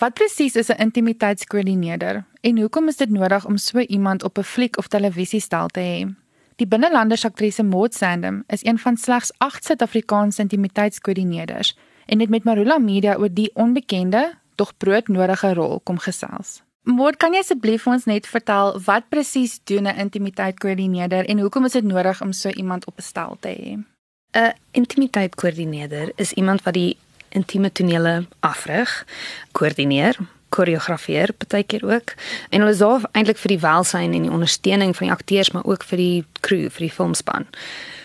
Wat 0.00 0.14
presies 0.14 0.56
is 0.56 0.68
'n 0.68 0.80
intimiteitskoördineerder 0.80 2.24
en 2.40 2.58
hoekom 2.58 2.88
is 2.88 2.96
dit 2.96 3.10
nodig 3.10 3.44
om 3.44 3.56
so 3.56 3.78
iemand 3.78 4.22
op 4.22 4.38
'n 4.38 4.42
fliek 4.42 4.78
of 4.78 4.86
televisiestel 4.86 5.68
te 5.68 5.80
hê? 5.80 6.14
Die 6.56 6.66
binnelandersaktrise 6.66 7.62
Maud 7.62 7.94
Sandham 7.94 8.42
is 8.46 8.64
een 8.64 8.78
van 8.78 8.96
slegs 8.96 9.32
8 9.38 9.64
Suid-Afrikaanse 9.64 10.42
intimiteitskoördineerders 10.42 11.76
en 12.06 12.20
het 12.20 12.28
met 12.28 12.44
Marula 12.44 12.78
Media 12.78 13.16
oor 13.16 13.28
die 13.32 13.50
onbekende, 13.54 14.32
tog 14.54 14.76
broodnodige 14.76 15.54
rol 15.54 15.80
kom 15.80 15.98
gesels. 15.98 16.62
Maud, 16.82 17.16
kan 17.16 17.32
jy 17.32 17.38
asseblief 17.38 17.82
vir 17.82 17.92
ons 17.92 18.04
net 18.04 18.26
vertel 18.26 18.80
wat 18.84 19.08
presies 19.08 19.60
doen 19.64 19.86
'n 19.86 19.98
intimiteitskoördineerder 19.98 21.28
en 21.28 21.38
hoekom 21.38 21.64
is 21.64 21.72
dit 21.72 21.84
nodig 21.84 22.22
om 22.22 22.32
so 22.32 22.48
iemand 22.48 22.86
op 22.86 22.98
'n 22.98 23.02
stel 23.02 23.36
te 23.40 23.48
hê? 23.48 23.84
'n 24.32 24.52
Intimiteitskoördineerder 24.70 26.12
is 26.16 26.32
iemand 26.32 26.62
wat 26.62 26.74
die 26.74 26.96
intieme 27.30 27.70
tonele 27.72 28.26
afrig, 28.40 28.92
koördineer, 29.52 30.18
koreografeer 30.50 31.32
partykeer 31.32 31.84
ook. 31.86 32.14
En 32.50 32.60
hulle 32.64 32.74
sorg 32.74 33.06
eintlik 33.12 33.38
vir 33.38 33.54
die 33.54 33.62
welsyn 33.62 34.14
en 34.14 34.26
die 34.26 34.34
ondersteuning 34.34 34.96
van 34.96 35.06
die 35.06 35.14
akteurs, 35.14 35.50
maar 35.54 35.64
ook 35.64 35.86
vir 35.86 36.02
die 36.02 36.24
crew, 36.40 36.66
vir 36.70 36.86
die 36.88 36.94
filmspan. 36.94 37.46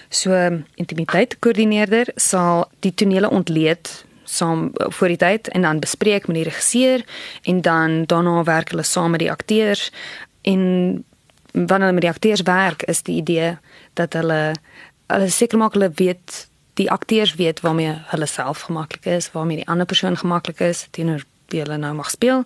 So 0.09 0.35
intimiteit 0.75 1.39
koördineerder 1.39 2.11
sal 2.15 2.67
die 2.85 2.93
tonele 2.93 3.29
ontleed 3.29 4.05
saam 4.25 4.71
voor 4.73 5.07
die 5.07 5.17
tyd 5.21 5.47
en 5.53 5.61
dan 5.61 5.79
bespreek 5.79 6.27
met 6.27 6.35
die 6.35 6.47
regisseur 6.47 7.03
en 7.43 7.61
dan 7.61 8.05
daarna 8.09 8.43
werk 8.43 8.69
hulle 8.73 8.83
saam 8.83 9.13
met 9.13 9.21
die 9.21 9.31
akteurs 9.31 9.91
en 10.41 10.61
wanneer 11.51 11.87
hulle 11.87 11.99
met 11.99 12.07
die 12.07 12.13
akteurs 12.13 12.41
werk 12.41 12.83
is 12.83 13.01
die 13.01 13.19
idee 13.21 13.57
dat 13.93 14.13
hulle 14.13 14.55
hulle 15.07 15.29
seker 15.29 15.61
maak 15.61 15.77
hulle 15.77 15.91
weet 15.95 16.47
die 16.75 16.91
akteurs 16.91 17.35
weet 17.35 17.61
waarmee 17.63 17.93
hulle 18.11 18.25
self 18.25 18.67
gemaklik 18.67 19.05
is, 19.05 19.31
waarmee 19.31 19.63
die 19.63 19.67
ander 19.67 19.85
persoon 19.85 20.17
gemaklik 20.17 20.59
is 20.59 20.87
teenoor 20.91 21.23
wie 21.53 21.61
hulle 21.61 21.77
nou 21.77 21.93
mag 21.93 22.09
speel. 22.09 22.43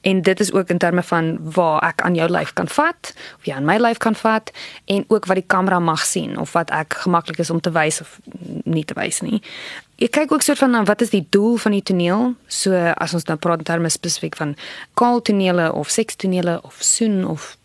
En 0.00 0.22
dit 0.22 0.40
is 0.40 0.52
ook 0.52 0.68
in 0.68 0.78
terme 0.78 1.02
van 1.02 1.52
waar 1.52 1.82
ek 1.88 2.02
aan 2.02 2.14
jou 2.16 2.28
lyf 2.30 2.52
kan 2.52 2.68
vat 2.68 3.12
of 3.38 3.44
jy 3.46 3.54
aan 3.54 3.68
my 3.68 3.76
lyf 3.78 4.00
kan 4.02 4.16
vat 4.16 4.50
en 4.84 5.04
ook 5.08 5.28
wat 5.28 5.40
die 5.40 5.46
kamera 5.46 5.78
mag 5.78 6.04
sien 6.06 6.38
of 6.38 6.52
wat 6.56 6.72
ek 6.74 6.96
gemaklik 7.04 7.38
is 7.38 7.50
om 7.50 7.60
te 7.60 7.72
wys 7.74 8.00
of 8.00 8.18
nie 8.64 8.84
te 8.84 8.96
wys 8.96 9.20
nie. 9.20 9.42
Ek 9.98 10.14
kyk 10.14 10.32
ook 10.32 10.42
soort 10.46 10.62
van 10.62 10.70
na 10.70 10.84
wat 10.88 11.02
is 11.04 11.12
die 11.12 11.26
doel 11.28 11.56
van 11.58 11.74
die 11.76 11.82
toneel? 11.82 12.34
So 12.46 12.74
as 12.96 13.14
ons 13.14 13.26
nou 13.28 13.38
praat 13.38 13.64
in 13.64 13.68
terme 13.68 13.90
spesifiek 13.92 14.36
van 14.38 14.56
kaal 14.94 15.22
tonele 15.22 15.72
of 15.72 15.90
seks 15.90 16.16
tonele 16.16 16.60
of 16.62 16.78
soen 16.80 17.24
of 17.26 17.56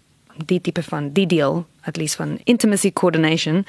die 0.50 0.62
tipe 0.62 0.84
van 0.84 1.12
die 1.14 1.28
deel 1.30 1.64
at 1.86 1.98
least 1.98 2.16
van 2.16 2.40
intimacy 2.50 2.92
coordination 2.92 3.64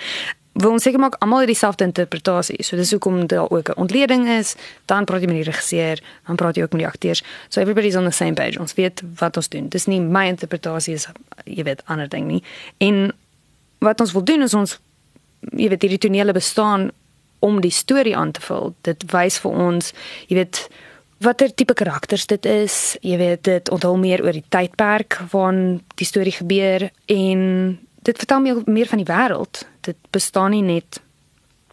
wil 0.54 0.70
ons 0.76 0.82
seker 0.86 1.02
maak 1.02 1.16
almal 1.18 1.42
het 1.42 1.50
dieselfde 1.50 1.86
interpretasie. 1.86 2.62
So 2.62 2.78
dis 2.78 2.92
hoekom 2.94 3.26
daar 3.26 3.50
ook 3.50 3.68
'n 3.68 3.80
ontleding 3.80 4.28
is, 4.28 4.54
dan 4.86 5.04
praat 5.04 5.20
jy 5.20 5.26
met 5.26 5.42
die 5.42 5.50
regisseur, 5.50 6.00
dan 6.26 6.36
praat 6.36 6.56
jy 6.56 6.62
ook 6.62 6.72
met 6.72 6.80
die 6.80 6.88
akteurs. 6.88 7.22
So 7.48 7.60
everybody's 7.60 7.96
on 7.96 8.04
the 8.04 8.10
same 8.10 8.34
page. 8.34 8.58
Ons 8.58 8.74
weet 8.74 9.02
wat 9.18 9.36
ons 9.36 9.48
doen. 9.48 9.68
Dis 9.68 9.86
nie 9.86 10.00
my 10.00 10.26
interpretasie 10.26 10.94
is 10.94 11.06
jy 11.44 11.62
weet 11.62 11.82
ander 11.84 12.08
ding 12.08 12.26
nie. 12.26 12.42
En 12.78 13.12
wat 13.78 14.00
ons 14.00 14.12
wil 14.12 14.24
doen 14.24 14.42
is 14.42 14.54
ons 14.54 14.78
jy 15.52 15.68
weet 15.68 15.82
hierdie 15.82 15.98
tonele 15.98 16.32
bestaan 16.32 16.90
om 17.38 17.60
die 17.60 17.70
storie 17.70 18.16
aan 18.16 18.30
te 18.30 18.40
vul. 18.40 18.74
Dit 18.80 19.04
wys 19.12 19.38
vir 19.38 19.50
ons, 19.50 19.92
jy 20.26 20.36
weet 20.36 20.68
watter 21.24 21.54
tipe 21.54 21.74
karakters 21.74 22.26
dit 22.26 22.46
is. 22.46 22.96
Jy 23.00 23.18
weet 23.20 23.42
dit 23.42 23.70
onthul 23.70 23.96
meer 24.00 24.24
oor 24.24 24.32
die 24.32 24.44
tydperk 24.48 25.18
waarin 25.32 25.82
die 26.00 26.08
storie 26.08 26.32
gebeur 26.32 26.90
en 27.06 27.40
dit 28.04 28.18
vertel 28.18 28.40
my 28.40 28.54
meer 28.66 28.90
van 28.90 29.00
die 29.00 29.08
wêreld. 29.08 29.64
Dit 29.80 29.96
bestaan 30.10 30.52
nie 30.54 30.62
net 30.62 31.00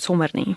sommer 0.01 0.29
nie. 0.33 0.55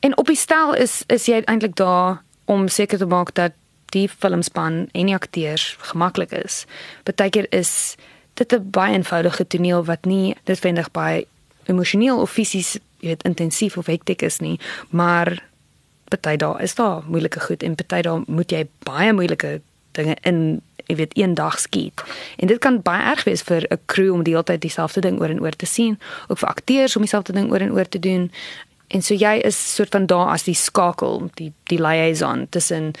En 0.00 0.16
op 0.16 0.26
die 0.26 0.38
stel 0.38 0.74
is 0.74 1.02
is 1.06 1.26
jy 1.26 1.42
eintlik 1.44 1.76
daar 1.76 2.22
om 2.44 2.68
seker 2.68 2.98
te 2.98 3.06
maak 3.06 3.34
dat 3.34 3.52
die 3.92 4.08
filmspan 4.08 4.86
en 4.92 5.10
die 5.10 5.16
akteurs 5.16 5.76
gemaklik 5.90 6.32
is. 6.32 6.64
Partykeer 7.02 7.46
is 7.50 7.96
dit 8.34 8.52
'n 8.52 8.70
baie 8.70 8.94
eenvoudige 8.94 9.46
toneel 9.46 9.84
wat 9.84 10.04
nie 10.04 10.36
noodwendig 10.44 10.90
baie 10.90 11.26
emosioneel 11.64 12.20
of 12.20 12.30
fisies 12.30 12.78
weet 13.00 13.22
intensief 13.22 13.76
of 13.76 13.86
hektiek 13.86 14.22
is 14.22 14.38
nie, 14.38 14.60
maar 14.90 15.44
party 16.08 16.36
daar 16.36 16.62
is 16.62 16.74
daar 16.74 17.02
moeilike 17.06 17.40
goed 17.40 17.62
en 17.62 17.74
party 17.74 18.00
daar 18.00 18.22
moet 18.26 18.50
jy 18.50 18.66
baie 18.78 19.12
moeilike 19.12 19.60
dinge 19.90 20.16
in 20.22 20.62
jy 20.88 20.96
weet 20.96 21.16
een 21.18 21.34
dag 21.34 21.58
skiet. 21.60 22.02
En 22.36 22.48
dit 22.48 22.58
kan 22.58 22.80
baie 22.82 23.02
erg 23.12 23.24
wees 23.28 23.42
vir 23.42 23.66
'n 23.70 23.80
crew 23.86 24.12
om 24.12 24.22
die 24.22 24.32
hele 24.32 24.44
tyd 24.44 24.60
dieselfde 24.60 25.00
ding 25.00 25.20
oor 25.20 25.28
en 25.28 25.40
oor 25.40 25.56
te 25.56 25.66
sien, 25.66 25.98
ook 26.28 26.38
vir 26.38 26.48
akteurs 26.48 26.96
om 26.96 27.02
dieselfde 27.02 27.32
ding 27.32 27.50
oor 27.52 27.60
en 27.60 27.72
oor 27.72 27.88
te 27.88 27.98
doen. 27.98 28.32
En 28.88 29.02
so 29.02 29.14
jy 29.14 29.38
is 29.44 29.74
soort 29.74 29.90
van 29.90 30.06
daar 30.06 30.28
as 30.28 30.42
die 30.42 30.54
skakel, 30.54 31.30
die 31.34 31.52
die 31.64 31.80
liaison 31.80 32.46
tussen 32.50 32.94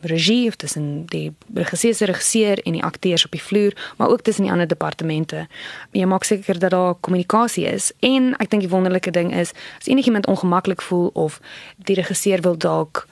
regie 0.00 0.48
of 0.48 0.56
tussen 0.56 1.06
die 1.06 1.32
regisseur 1.54 1.94
se 1.94 2.04
regisseur 2.04 2.58
en 2.62 2.72
die 2.72 2.84
akteurs 2.84 3.24
op 3.24 3.30
die 3.30 3.42
vloer, 3.42 3.72
maar 3.96 4.08
ook 4.08 4.22
tussen 4.22 4.42
die 4.42 4.52
ander 4.52 4.68
departemente. 4.68 5.46
Jy 5.90 6.04
maak 6.04 6.24
seker 6.24 6.58
dat 6.58 6.70
daar 6.70 6.94
kommunikasie 6.94 7.66
is. 7.66 7.92
En 8.00 8.34
ek 8.38 8.50
dink 8.50 8.62
die 8.62 8.70
wonderlike 8.70 9.10
ding 9.10 9.34
is 9.34 9.52
as 9.80 9.86
enigiemand 9.86 10.26
ongemaklik 10.26 10.82
voel 10.82 11.10
of 11.14 11.40
die 11.76 11.96
regisseur 11.96 12.40
wil 12.40 12.56
dalk 12.56 13.06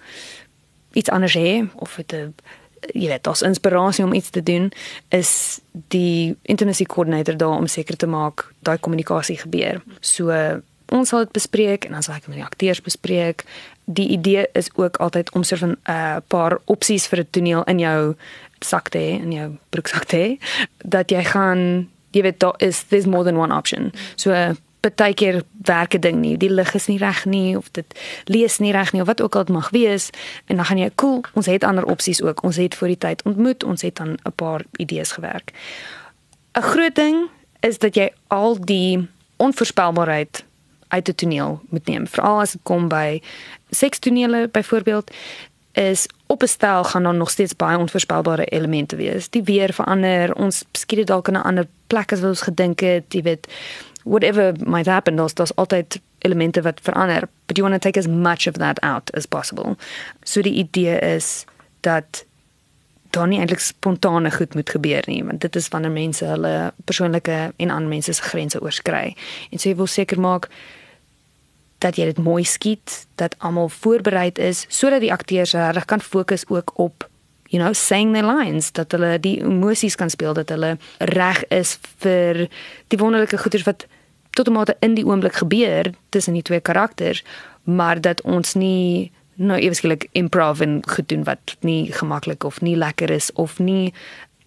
iets 0.93 1.10
anders 1.10 1.34
hê 1.34 1.69
of 1.75 1.99
'n 1.99 2.34
jy 2.91 3.09
weet, 3.09 3.26
as 3.26 3.43
inspirasie 3.47 4.04
om 4.04 4.15
iets 4.15 4.31
te 4.31 4.43
doen 4.43 4.72
is 5.09 5.60
die 5.94 6.37
intimacy 6.43 6.84
coordinator 6.84 7.37
daar 7.37 7.59
om 7.59 7.66
seker 7.66 7.97
te 7.97 8.06
maak 8.06 8.48
daai 8.66 8.78
kommunikasie 8.78 9.38
gebeur. 9.38 9.82
So 10.00 10.34
ons 10.92 11.09
sal 11.09 11.25
dit 11.25 11.32
bespreek 11.32 11.87
en 11.87 11.97
dan 11.97 12.04
sal 12.04 12.19
ek 12.19 12.28
met 12.28 12.41
die 12.41 12.44
akteurs 12.44 12.82
bespreek. 12.84 13.47
Die 13.84 14.09
idee 14.12 14.47
is 14.59 14.69
ook 14.76 14.97
altyd 14.97 15.32
om 15.32 15.42
so 15.42 15.56
'n 15.56 15.78
uh, 15.88 15.94
eh, 15.94 16.16
paar 16.28 16.59
opsies 16.65 17.06
vir 17.06 17.21
'n 17.21 17.31
toneel 17.31 17.65
in 17.65 17.78
jou 17.78 18.15
sak 18.60 18.88
te 18.88 18.98
hê, 18.98 19.22
in 19.22 19.32
jou 19.32 19.59
broeksak 19.71 20.04
te 20.04 20.16
hê, 20.16 20.38
dat 20.84 21.10
jy 21.10 21.25
gaan 21.25 21.88
jy 22.12 22.22
weet 22.22 22.41
daar 22.41 22.54
is 22.59 22.82
there's 22.82 23.06
more 23.06 23.25
than 23.25 23.37
one 23.37 23.54
option. 23.54 23.92
So 24.16 24.31
uh, 24.31 24.54
baie 24.91 25.15
keer 25.15 25.43
werk 25.62 25.94
'n 25.94 26.00
ding 26.00 26.20
nie, 26.20 26.37
die 26.37 26.50
lig 26.50 26.75
is 26.75 26.87
nie 26.87 26.98
reg 26.98 27.25
nie 27.25 27.56
of 27.56 27.70
dit 27.70 27.87
lees 28.25 28.59
nie 28.59 28.72
reg 28.72 28.93
nie 28.93 29.00
of 29.00 29.06
wat 29.06 29.20
ook 29.20 29.34
al 29.34 29.44
dit 29.44 29.54
mag 29.54 29.70
wees 29.70 30.10
en 30.47 30.56
dan 30.56 30.65
gaan 30.65 30.78
jy 30.78 30.91
cool, 30.94 31.20
ons 31.32 31.47
het 31.47 31.65
ander 31.65 31.84
opsies 31.84 32.22
ook. 32.22 32.43
Ons 32.43 32.56
het 32.56 32.75
voor 32.75 32.88
die 32.88 32.98
tyd 32.98 33.22
ontmoet, 33.22 33.65
ons 33.65 33.82
het 33.82 33.97
dan 33.97 34.19
'n 34.25 34.32
paar 34.34 34.62
idees 34.76 35.12
gewerk. 35.12 35.53
'n 36.53 36.62
Groot 36.62 36.94
ding 36.94 37.28
is 37.60 37.78
dat 37.78 37.94
jy 37.94 38.12
al 38.26 38.60
die 38.60 39.09
onvoorspelbaarheid 39.37 40.44
uit 40.88 41.09
'n 41.09 41.15
toneel 41.15 41.60
moet 41.69 41.87
neem. 41.87 42.06
Veral 42.06 42.41
as 42.41 42.53
dit 42.53 42.60
kom 42.62 42.88
by 42.88 43.22
sekstonele 43.71 44.48
byvoorbeeld 44.48 45.10
is 45.72 46.06
op 46.26 46.42
'n 46.42 46.47
stel 46.47 46.84
gaan 46.84 47.03
daar 47.03 47.15
nog 47.15 47.31
steeds 47.31 47.56
baie 47.56 47.78
onvoorspelbare 47.78 48.44
elemente 48.44 48.97
wees. 48.97 49.28
Die 49.28 49.42
weer 49.42 49.72
verander, 49.72 50.34
ons 50.34 50.65
skiet 50.72 51.06
dalk 51.06 51.28
in 51.28 51.34
'n 51.34 51.42
ander 51.42 51.66
plek 51.87 52.12
as 52.12 52.21
wat 52.21 52.28
ons 52.28 52.41
gedink 52.41 52.81
het, 52.81 53.04
jy 53.09 53.22
weet 53.22 53.48
whatever 54.05 54.53
might 54.65 54.87
happen 54.87 55.17
there's 55.17 55.33
there's 55.33 55.55
altyd 55.57 56.01
elemente 56.19 56.63
wat 56.63 56.81
verander 56.83 57.29
but 57.47 57.57
you 57.57 57.69
want 57.69 57.83
to 57.83 57.89
take 57.89 57.99
as 57.99 58.07
much 58.07 58.47
of 58.47 58.55
that 58.55 58.79
out 58.83 59.11
as 59.15 59.27
possible. 59.27 59.77
So 60.25 60.43
die 60.43 60.55
idee 60.55 60.99
is 60.99 61.45
dat 61.81 62.25
daar 63.11 63.29
nie 63.29 63.39
eintlik 63.39 63.61
spontane 63.61 64.31
goed 64.31 64.55
moet 64.55 64.71
gebeur 64.71 65.03
nie 65.07 65.25
want 65.25 65.41
dit 65.41 65.57
is 65.57 65.69
wanneer 65.69 65.91
mense 65.91 66.25
hulle 66.25 66.73
persoonlike 66.85 67.53
en 67.57 67.71
ander 67.71 67.89
mense 67.89 68.13
se 68.13 68.23
grense 68.23 68.61
oorskry. 68.61 69.17
En 69.51 69.59
so 69.59 69.69
jy 69.69 69.77
wil 69.77 69.91
seker 69.91 70.21
maak 70.21 70.49
dat 71.83 71.99
jy 71.99 72.07
dit 72.13 72.19
mooi 72.23 72.45
skiet 72.47 73.07
dat 73.21 73.34
almal 73.39 73.69
voorberei 73.69 74.31
is 74.34 74.65
sodat 74.69 75.03
die 75.05 75.13
akteurs 75.13 75.53
reg 75.53 75.84
kan 75.91 76.01
fokus 76.01 76.47
ook 76.49 76.73
op 76.79 77.09
you 77.53 77.61
know 77.63 77.73
saying 77.73 78.15
their 78.15 78.27
lines 78.27 78.73
dat 78.73 78.93
hulle 78.93 79.19
die 79.21 79.37
emosies 79.45 79.97
kan 80.01 80.11
speel 80.11 80.34
dat 80.34 80.49
hulle 80.49 80.77
reg 81.13 81.45
is 81.53 81.77
vir 82.05 82.47
die 82.89 82.99
wonderlike 82.99 83.39
goeders 83.39 83.67
wat 83.69 83.87
tot 84.34 84.48
'n 84.48 84.53
mate 84.53 84.76
in 84.81 84.94
die 84.94 85.06
oomblik 85.06 85.34
gebeur 85.34 85.93
tussen 86.09 86.32
die 86.32 86.43
twee 86.43 86.60
karakters 86.60 87.25
maar 87.62 88.00
dat 88.00 88.22
ons 88.22 88.54
nie 88.54 89.12
nou 89.34 89.59
ewesklik 89.60 90.09
improv 90.12 90.60
en 90.60 90.82
gedoen 90.87 91.25
wat 91.25 91.56
nie 91.60 91.93
gemaklik 91.93 92.44
of 92.44 92.60
nie 92.60 92.76
lekker 92.76 93.10
is 93.10 93.32
of 93.32 93.59
nie 93.59 93.92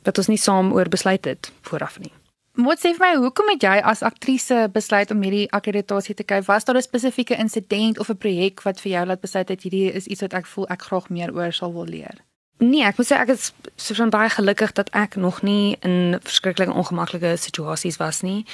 wat 0.03 0.17
ons 0.17 0.27
nie 0.27 0.37
saam 0.37 0.73
oor 0.73 0.89
besluit 0.89 1.25
het 1.25 1.51
vooraf 1.61 1.99
nie 1.99 2.11
Moet 2.55 2.79
sê 2.79 2.93
vir 2.95 3.01
my, 3.03 3.15
hoekom 3.19 3.49
het 3.51 3.63
jy 3.67 3.79
as 3.83 4.01
aktrise 4.07 4.69
besluit 4.71 5.09
om 5.11 5.23
hierdie 5.25 5.49
akkreditasie 5.51 6.13
te 6.15 6.23
kry? 6.23 6.37
Was 6.47 6.63
daar 6.63 6.77
'n 6.77 6.81
spesifieke 6.81 7.35
insident 7.35 7.99
of 7.99 8.09
'n 8.09 8.17
projek 8.17 8.63
wat 8.63 8.79
vir 8.79 8.91
jou 8.91 9.05
laat 9.05 9.21
besluit 9.21 9.47
dat 9.47 9.61
hierdie 9.61 9.91
is 9.91 10.07
iets 10.07 10.21
wat 10.21 10.33
ek 10.33 10.45
voel 10.45 10.67
ek 10.69 10.81
graag 10.81 11.09
meer 11.09 11.35
oor 11.35 11.51
sal 11.51 11.73
wil 11.73 11.83
leer? 11.85 12.23
Nee, 12.57 12.85
ek 12.87 12.95
moet 12.95 13.07
sê 13.09 13.17
ek 13.19 13.33
is 13.33 13.49
so 13.75 13.97
van 13.97 14.09
baie 14.13 14.29
gelukkig 14.31 14.71
dat 14.77 14.87
ek 14.95 15.17
nog 15.19 15.41
nie 15.43 15.75
in 15.83 16.15
verskriklike 16.23 16.71
ongemaklike 16.71 17.33
situasies 17.35 17.99
was 17.99 18.21
nie. 18.23 18.45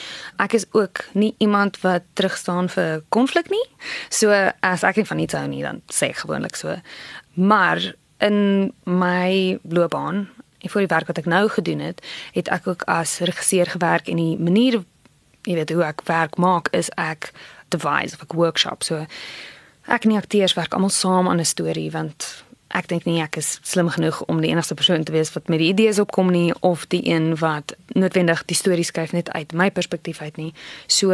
Ek 0.42 0.56
is 0.58 0.66
ook 0.74 1.04
nie 1.14 1.36
iemand 1.38 1.78
wat 1.86 2.08
terugstaan 2.18 2.70
vir 2.74 3.04
konflik 3.14 3.52
nie. 3.54 3.64
So 4.10 4.34
as 4.66 4.84
ek 4.84 5.04
van 5.06 5.22
iets 5.22 5.38
hou 5.38 5.46
nie, 5.48 5.62
dan 5.62 5.84
sê 5.94 6.10
ek 6.10 6.24
gewoonlik 6.26 6.58
so. 6.58 6.80
Maar 7.38 7.94
in 8.26 8.74
my 8.90 9.60
loopbaan, 9.70 10.28
en 10.62 10.70
vir 10.70 10.86
die 10.86 10.94
werk 10.96 11.10
wat 11.10 11.22
ek 11.22 11.30
nou 11.30 11.46
gedoen 11.50 11.80
het, 11.86 12.02
het 12.34 12.50
ek 12.54 12.68
ook 12.68 12.86
as 12.90 13.20
regisseur 13.22 13.70
gewerk 13.70 14.10
en 14.10 14.18
die 14.18 14.38
manier 14.38 14.82
jy 15.46 15.58
weet 15.58 15.74
hoe 15.74 15.86
ek 15.86 16.04
werk 16.10 16.38
maak 16.42 16.70
is 16.78 16.92
ek 17.02 17.32
devise 17.74 18.18
of 18.18 18.26
'n 18.26 18.38
workshop. 18.38 18.84
So 18.84 19.06
ek 19.88 20.04
en 20.06 20.10
die 20.10 20.18
akteurs 20.18 20.54
werk 20.54 20.74
almal 20.74 20.90
saam 20.90 21.28
aan 21.28 21.40
'n 21.40 21.46
storie 21.46 21.92
want 21.92 22.44
ek 22.74 22.88
dink 22.88 23.06
nie 23.06 23.22
ek 23.22 23.38
is 23.38 23.60
slim 23.64 23.90
genoeg 23.90 24.22
om 24.32 24.42
die 24.42 24.50
enigste 24.50 24.76
persoon 24.76 25.04
te 25.04 25.12
wees 25.12 25.34
wat 25.34 25.50
met 25.50 25.60
die 25.60 25.72
idees 25.72 26.00
opkom 26.00 26.32
nie 26.32 26.54
of 26.60 26.88
die 26.88 27.04
een 27.08 27.36
wat 27.42 27.76
noodwendig 27.94 28.46
die 28.46 28.56
storie 28.56 28.86
skryf 28.88 29.12
net 29.12 29.30
uit 29.32 29.54
my 29.54 29.70
perspektief 29.72 30.22
uit 30.22 30.38
nie. 30.38 30.54
So 30.88 31.12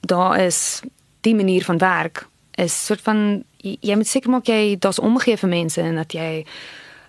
daar 0.00 0.40
is 0.40 0.82
die 1.20 1.34
manier 1.34 1.64
van 1.64 1.78
werk 1.78 2.26
is 2.58 2.74
soort 2.86 3.00
van 3.00 3.44
jy, 3.62 3.76
jy 3.80 3.96
moet 3.96 4.08
seker 4.08 4.30
maak 4.30 4.48
jy 4.50 4.76
daar's 4.78 4.98
omgee 4.98 5.36
vir 5.36 5.50
mense 5.50 5.82
en 5.82 6.00
dat 6.00 6.14
jy 6.14 6.44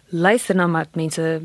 luister 0.09 0.56
na 0.56 0.67
wat 0.73 0.95
mense 0.95 1.41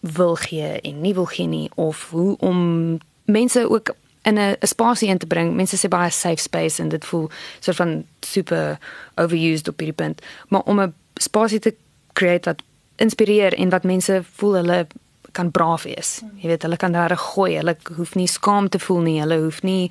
wil 0.00 0.36
gee 0.36 0.80
en 0.80 1.00
nie 1.00 1.14
wil 1.16 1.28
gee 1.32 1.48
nie 1.48 1.68
of 1.80 2.08
hoe 2.10 2.36
om 2.38 2.98
mense 3.24 3.68
ook 3.70 3.94
in 4.24 4.38
'n 4.38 4.56
spasie 4.60 5.08
in 5.08 5.18
te 5.18 5.26
bring. 5.26 5.54
Mense 5.54 5.76
sê 5.76 5.88
baie 5.88 6.10
safe 6.10 6.40
space 6.40 6.82
en 6.82 6.88
dit 6.88 7.04
voel 7.04 7.30
soort 7.60 7.76
van 7.76 8.04
super 8.20 8.78
overused 9.14 9.68
op 9.68 9.78
hierdie 9.78 10.04
punt. 10.04 10.22
Maar 10.48 10.60
om 10.60 10.80
'n 10.80 10.94
spasie 11.20 11.58
te 11.58 11.74
create 12.12 12.48
wat 12.50 12.62
inspireer 12.96 13.54
en 13.54 13.70
wat 13.74 13.84
mense 13.84 14.22
voel 14.38 14.54
hulle 14.60 14.86
kan 15.34 15.50
braaf 15.50 15.82
wees. 15.82 16.20
Jy 16.38 16.48
weet, 16.52 16.62
hulle 16.62 16.76
kan 16.78 16.94
daar 16.94 17.16
gooi. 17.18 17.56
Hulle 17.58 17.76
hoef 17.96 18.14
nie 18.14 18.28
skaam 18.30 18.68
te 18.68 18.78
voel 18.78 19.00
nie. 19.02 19.16
Hulle 19.20 19.40
hoef 19.42 19.62
nie 19.66 19.90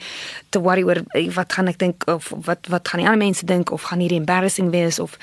te 0.56 0.62
worry 0.64 0.86
oor 0.88 1.02
wat 1.36 1.54
gaan 1.54 1.68
ek 1.72 1.82
dink 1.82 2.08
of 2.12 2.32
wat 2.48 2.70
wat 2.72 2.88
gaan 2.88 3.04
die 3.04 3.10
ander 3.10 3.26
mense 3.26 3.46
dink 3.46 3.72
of 3.76 3.90
gaan 3.90 4.00
hierdie 4.00 4.22
embarrassing 4.22 4.72
wees 4.72 5.00
of 5.04 5.18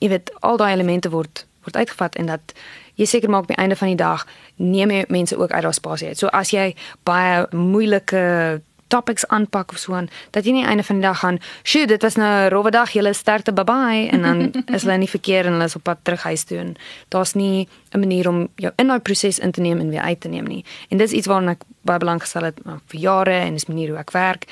jy 0.00 0.12
weet, 0.12 0.32
al 0.40 0.60
daai 0.60 0.74
elemente 0.74 1.12
word 1.12 1.46
word 1.64 1.78
uitgevat 1.78 2.18
en 2.18 2.26
dat 2.26 2.54
jy 3.00 3.06
seker 3.08 3.30
maak 3.30 3.46
by 3.48 3.56
einde 3.56 3.78
van 3.78 3.92
die 3.92 4.00
dag 4.00 4.26
neem 4.60 4.92
jy 4.92 5.04
mense 5.08 5.38
ook 5.38 5.50
uit 5.50 5.62
daardie 5.62 5.78
spasie 5.78 6.12
uit. 6.12 6.20
So 6.20 6.28
as 6.36 6.52
jy 6.52 6.72
baie 7.08 7.46
moeilike 7.56 8.60
topics 8.92 9.26
aanpak 9.32 9.72
of 9.72 9.80
so 9.80 9.96
aan 9.96 10.08
dat 10.36 10.44
jy 10.44 10.52
nie 10.56 10.64
einde 10.68 10.84
van 10.84 11.00
die 11.00 11.06
dag 11.06 11.18
gaan, 11.22 11.38
"Sjoe, 11.62 11.86
dit 11.86 12.02
was 12.02 12.16
nou 12.16 12.28
'n 12.28 12.50
rowwe 12.50 12.70
dag, 12.70 12.90
julle 12.92 13.12
sterkte 13.12 13.52
bye 13.52 13.64
bye" 13.64 14.08
en 14.12 14.22
dan 14.22 14.52
is 14.76 14.82
hulle 14.82 14.98
nie 14.98 15.08
verkeer 15.08 15.46
en 15.46 15.52
hulle 15.52 15.64
is 15.64 15.76
op 15.76 15.82
pad 15.82 15.98
terug 16.02 16.22
huis 16.22 16.44
toe 16.44 16.58
en 16.58 16.76
daar's 17.08 17.34
nie 17.34 17.68
'n 17.92 17.98
manier 17.98 18.28
om 18.28 18.48
jou 18.56 18.72
in 18.76 18.86
daai 18.86 19.00
proses 19.00 19.38
in 19.38 19.50
te 19.52 19.60
neem 19.60 19.80
en 19.80 19.90
weer 19.90 20.00
uit 20.00 20.20
te 20.20 20.28
neem 20.28 20.44
nie. 20.44 20.64
En 20.88 20.98
dis 20.98 21.12
iets 21.12 21.26
waarna 21.26 21.50
ek 21.50 21.64
baie 21.80 21.98
belang 21.98 22.20
gestel 22.20 22.42
het 22.42 22.64
nou, 22.64 22.78
vir 22.86 23.00
jare 23.00 23.38
en 23.46 23.52
dis 23.52 23.66
manier 23.66 23.88
hoe 23.88 23.98
ek 23.98 24.10
werk. 24.10 24.44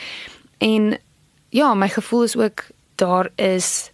En 0.58 0.98
ja, 1.48 1.74
my 1.74 1.88
gevoel 1.88 2.22
is 2.22 2.36
ook 2.36 2.64
daar 2.94 3.30
is 3.36 3.90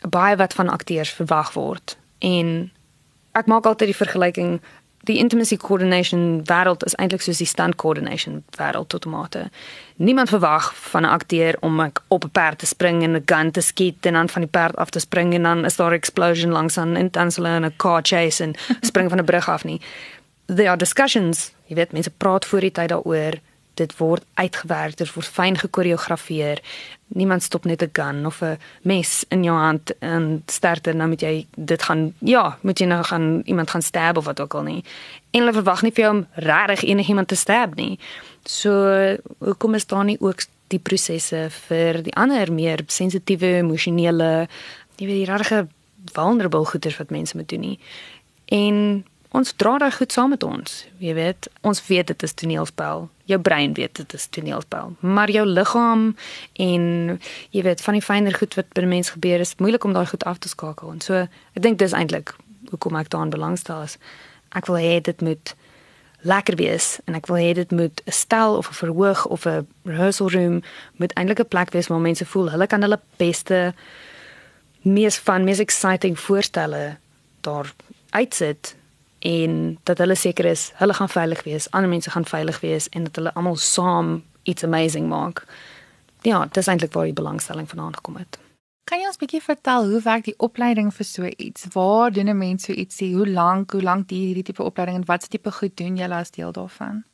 baie 0.00 0.36
wat 0.36 0.54
van 0.54 0.68
akteurs 0.68 1.10
verwag 1.10 1.52
word 1.52 1.96
en 2.18 2.70
ek 3.32 3.46
maak 3.46 3.66
altyd 3.66 3.90
die 3.90 3.96
vergelyking 3.96 4.60
die 5.04 5.18
intimacy 5.18 5.56
coordination 5.56 6.42
wêreld 6.48 6.84
is 6.84 6.94
eintlik 6.94 7.22
soos 7.24 7.40
die 7.42 7.48
stunt 7.48 7.76
coordination 7.80 8.42
wêreld 8.58 8.88
tot 8.92 9.06
mate. 9.06 9.50
Niemand 9.96 10.28
verwag 10.28 10.72
van 10.90 11.02
'n 11.02 11.14
akteur 11.18 11.56
om 11.60 11.90
op 12.08 12.24
'n 12.24 12.30
perd 12.30 12.58
te 12.58 12.66
spring 12.66 13.02
en 13.02 13.16
'n 13.16 13.22
gun 13.26 13.50
te 13.50 13.60
skiet 13.60 14.06
en 14.06 14.12
dan 14.12 14.28
van 14.28 14.42
die 14.42 14.50
perd 14.50 14.76
af 14.76 14.90
te 14.90 14.98
spring 14.98 15.34
en 15.34 15.42
dan 15.42 15.64
is 15.64 15.76
daar 15.76 15.90
'n 15.90 15.94
explosion 15.94 16.52
langs 16.52 16.78
aan 16.78 16.96
en 16.96 17.08
dan 17.10 17.30
sal 17.30 17.44
hulle 17.44 17.66
'n 17.66 17.76
car 17.76 18.00
chase 18.02 18.42
en 18.42 18.54
spring 18.90 19.08
van 19.08 19.18
'n 19.18 19.24
brug 19.24 19.48
af 19.48 19.64
nie. 19.64 19.80
There 20.46 20.68
are 20.68 20.76
discussions, 20.76 21.52
jy 21.66 21.74
weet 21.74 21.92
mense 21.92 22.10
praat 22.10 22.44
voor 22.44 22.60
die 22.60 22.72
tyd 22.72 22.88
daaroor 22.88 23.40
dit 23.74 23.96
word 23.96 24.24
uitgewerk, 24.34 24.96
dit 24.96 25.12
word 25.14 25.26
fyn 25.26 25.58
gekoreografeer. 25.58 26.60
Niemand 27.14 27.42
stop 27.42 27.64
net 27.64 27.82
'n 27.82 27.90
gun 27.92 28.26
of 28.26 28.42
'n 28.42 28.58
mes 28.82 29.24
in 29.28 29.44
jou 29.44 29.56
hand 29.56 29.92
en 29.98 30.42
start 30.46 30.86
en 30.86 30.96
nou 30.96 31.08
moet 31.08 31.20
jy 31.20 31.46
dit 31.56 31.82
gaan 31.82 32.12
ja, 32.18 32.58
moet 32.60 32.78
jy 32.78 32.86
nou 32.86 33.02
gaan 33.04 33.42
iemand 33.44 33.70
gaan 33.70 33.82
stab 33.82 34.16
of 34.16 34.24
wat 34.24 34.40
ook 34.40 34.54
al 34.54 34.62
nie. 34.62 34.84
En 35.30 35.40
hulle 35.40 35.52
verwag 35.52 35.82
nie 35.82 35.92
vir 35.92 36.04
jou 36.04 36.14
om 36.16 36.26
regtig 36.34 36.82
enigiemand 36.82 37.28
te 37.28 37.36
stab 37.36 37.74
nie. 37.74 37.98
So 38.44 38.70
hoekom 39.38 39.74
is 39.74 39.86
daar 39.86 40.04
nie 40.04 40.20
ook 40.20 40.42
die 40.68 40.78
prosesse 40.78 41.48
vir 41.68 42.02
die 42.02 42.14
ander 42.14 42.52
meer 42.52 42.82
sensitiewe, 42.86 43.58
emosionele, 43.62 44.48
jy 44.96 45.06
weet 45.06 45.26
die 45.26 45.32
regte 45.32 45.68
vulnerable 46.12 46.64
goeters 46.64 46.96
wat 46.96 47.10
mense 47.10 47.36
moet 47.36 47.48
doen 47.48 47.60
nie. 47.60 47.78
En 48.46 49.04
ons 49.34 49.52
dra 49.58 49.78
daai 49.82 49.90
goed 49.92 50.14
saam 50.14 50.30
met 50.30 50.44
ons. 50.46 50.76
Jy 51.02 51.14
weet, 51.16 51.48
ons 51.66 51.80
weet 51.88 52.06
dit 52.12 52.22
is 52.22 52.34
toneelspel. 52.38 53.08
Jou 53.30 53.38
brein 53.42 53.72
weet 53.74 53.96
dit 53.98 54.14
is 54.14 54.26
toneelspel, 54.30 54.94
maar 55.00 55.32
jou 55.32 55.42
liggaam 55.48 56.12
en 56.62 56.84
jy 57.50 57.64
weet 57.66 57.82
van 57.82 57.98
die 57.98 58.04
fynere 58.04 58.38
goed 58.38 58.54
wat 58.54 58.70
by 58.76 58.82
'n 58.82 58.88
mens 58.88 59.10
gebeur 59.10 59.40
is 59.40 59.56
moeilik 59.58 59.84
om 59.84 59.92
daai 59.92 60.06
goed 60.06 60.24
af 60.24 60.38
te 60.38 60.48
skakel. 60.48 60.92
En 60.92 61.00
so, 61.00 61.14
ek 61.56 61.62
dink 61.62 61.78
dis 61.78 61.92
eintlik 61.92 62.34
hoekom 62.70 62.96
ek 62.96 63.10
daaraan 63.10 63.30
belangstel 63.30 63.82
is. 63.82 63.98
Ek 64.52 64.66
wil 64.66 64.76
hê 64.76 65.00
dit 65.00 65.20
moet 65.20 65.54
lekker 66.22 66.56
wees 66.56 67.00
en 67.04 67.14
ek 67.14 67.26
wil 67.26 67.36
hê 67.36 67.52
dit 67.54 67.70
moet 67.70 68.02
'n 68.06 68.12
stel 68.12 68.56
of 68.56 68.68
'n 68.68 68.74
verhoog 68.74 69.26
of 69.26 69.46
'n 69.46 69.66
rehearsal 69.84 70.30
room 70.30 70.62
moet 70.96 71.12
eintlik 71.12 71.40
'n 71.40 71.48
plek 71.48 71.70
wees 71.70 71.88
waar 71.88 72.00
mense 72.00 72.24
voel 72.24 72.50
hulle 72.50 72.66
kan 72.66 72.82
hulle 72.82 73.00
beste 73.16 73.74
mees 74.82 75.18
van 75.18 75.44
mees 75.44 75.58
exciting 75.58 76.18
voorstelle 76.18 76.96
daar 77.40 77.74
uitsit 78.10 78.76
en 79.24 79.78
dat 79.88 79.98
hulle 79.98 80.14
seker 80.14 80.44
is 80.44 80.70
hulle 80.76 80.94
gaan 80.94 81.08
veilig 81.08 81.42
wees, 81.48 81.70
ander 81.70 81.88
mense 81.88 82.10
gaan 82.12 82.26
veilig 82.28 82.60
wees 82.60 82.88
en 82.88 83.06
dat 83.08 83.16
hulle 83.16 83.32
almal 83.34 83.56
saam 83.56 84.18
iets 84.42 84.64
amazing 84.64 85.08
maak. 85.08 85.44
Ja, 86.22 86.44
dis 86.52 86.68
eintlik 86.68 86.92
waar 86.92 87.08
die 87.08 87.16
belangstelling 87.16 87.68
vanaand 87.68 87.96
gekom 87.96 88.16
het. 88.20 88.38
Kan 88.84 89.00
jy 89.00 89.08
ons 89.08 89.20
bietjie 89.20 89.40
vertel 89.40 89.88
hoe 89.88 90.00
werk 90.04 90.26
die 90.28 90.36
opleiding 90.44 90.90
vir 90.92 91.08
so 91.08 91.30
iets? 91.36 91.64
Waar 91.72 92.12
doen 92.12 92.28
'n 92.28 92.38
mens 92.38 92.64
so 92.64 92.72
ietsie? 92.72 93.14
Hoe 93.14 93.28
lank, 93.28 93.70
hoe 93.70 93.82
lank 93.82 94.08
duur 94.08 94.26
hierdie 94.26 94.44
tipe 94.44 94.62
opleiding 94.62 94.98
en 94.98 95.06
watse 95.06 95.28
tipe 95.28 95.52
goed 95.52 95.76
doen 95.76 95.96
julle 95.96 96.14
as 96.14 96.30
deel 96.30 96.52
daarvan? 96.52 97.04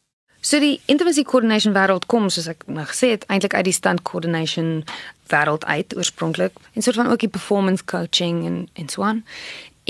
So 0.41 0.59
die 0.59 0.81
intimacy 0.87 1.23
coordination 1.23 1.75
wêreld 1.75 2.07
kom 2.07 2.31
soos 2.33 2.47
ek 2.49 2.63
nou 2.67 2.87
gesê 2.89 3.11
het 3.13 3.27
eintlik 3.29 3.55
uit 3.55 3.65
die 3.65 3.77
stand 3.77 4.03
coordination 4.03 4.85
wêreld 5.29 5.65
uit 5.65 5.97
oorspronklik 5.97 6.57
en 6.73 6.83
soort 6.83 6.97
van 6.97 7.11
ook 7.13 7.21
die 7.21 7.29
performance 7.29 7.85
coaching 7.85 8.47
en 8.47 8.69
en 8.73 8.89
so 8.89 9.03
aan. 9.03 9.25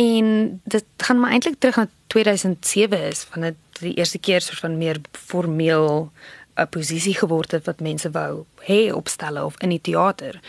En 0.00 0.60
dit 0.64 0.84
gaan 0.96 1.20
maar 1.20 1.30
eintlik 1.30 1.58
terug 1.58 1.76
na 1.76 1.88
2007 2.06 3.02
is 3.02 3.20
van 3.20 3.40
dit 3.40 3.54
die 3.80 3.94
eerste 3.94 4.18
keer 4.18 4.40
soort 4.40 4.58
van 4.58 4.78
meer 4.78 5.00
formeel 5.12 6.12
'n 6.56 6.68
posisie 6.68 7.14
geword 7.14 7.50
het 7.50 7.64
wat 7.64 7.80
mense 7.80 8.10
wou 8.10 8.44
hê 8.68 8.92
opstelle 8.92 9.44
of 9.44 9.54
in 9.58 9.68
die 9.68 9.80
teater. 9.80 10.40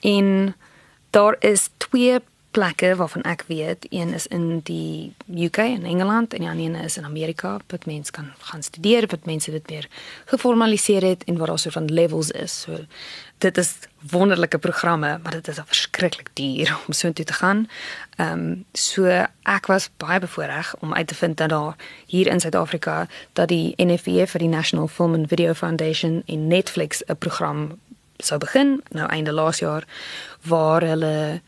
En 0.00 0.56
daar 1.10 1.36
is 1.38 1.70
twee 1.76 2.18
plekke 2.58 2.96
waarvan 2.98 3.22
ek 3.22 3.44
weet, 3.46 3.86
een 3.94 4.10
is 4.14 4.26
in 4.34 4.60
die 4.66 5.14
UK 5.30 5.58
in 5.62 5.84
Engeland 5.86 6.34
en 6.34 6.42
die 6.42 6.48
ander 6.48 6.64
een 6.64 6.74
is 6.74 6.96
in 6.98 7.04
Amerika, 7.04 7.56
wat 7.70 7.86
mense 7.86 8.10
kan 8.10 8.32
gaan 8.38 8.62
studeer, 8.62 9.06
wat 9.06 9.28
mense 9.30 9.50
dit 9.54 9.70
meer 9.70 9.86
geformaliseer 10.26 11.06
het 11.06 11.24
en 11.24 11.38
waar 11.38 11.52
daar 11.52 11.58
so 11.58 11.70
van 11.70 11.86
levels 11.86 12.30
is. 12.30 12.60
So 12.60 12.78
dit 13.38 13.58
is 13.58 13.74
wonderlike 14.10 14.58
programme, 14.58 15.20
maar 15.22 15.32
dit 15.32 15.48
is 15.48 15.60
verskriklik 15.64 16.30
duur 16.32 16.74
om 16.86 16.92
so 16.92 17.06
intoe 17.06 17.24
te 17.24 17.32
gaan. 17.32 17.68
Ehm 18.16 18.32
um, 18.38 18.64
so 18.72 19.06
ek 19.42 19.66
was 19.70 19.90
baie 19.96 20.18
bevoorreg 20.20 20.74
om 20.80 20.94
uit 20.94 21.06
te 21.06 21.14
vind 21.14 21.36
dat 21.36 21.48
daar 21.48 21.76
hier 22.06 22.26
in 22.26 22.40
Suid-Afrika 22.40 23.06
dat 23.32 23.48
die 23.48 23.74
NFVF 23.76 24.30
vir 24.34 24.40
die 24.40 24.48
National 24.48 24.88
Film 24.88 25.14
and 25.14 25.28
Video 25.28 25.54
Foundation 25.54 26.22
in 26.26 26.46
Netflix 26.46 27.02
'n 27.06 27.18
program 27.18 27.78
sou 28.16 28.38
begin 28.38 28.82
nou 28.90 29.06
einde 29.06 29.32
laas 29.32 29.58
jaar 29.58 29.84
waar 30.42 30.82
hulle 30.82 31.40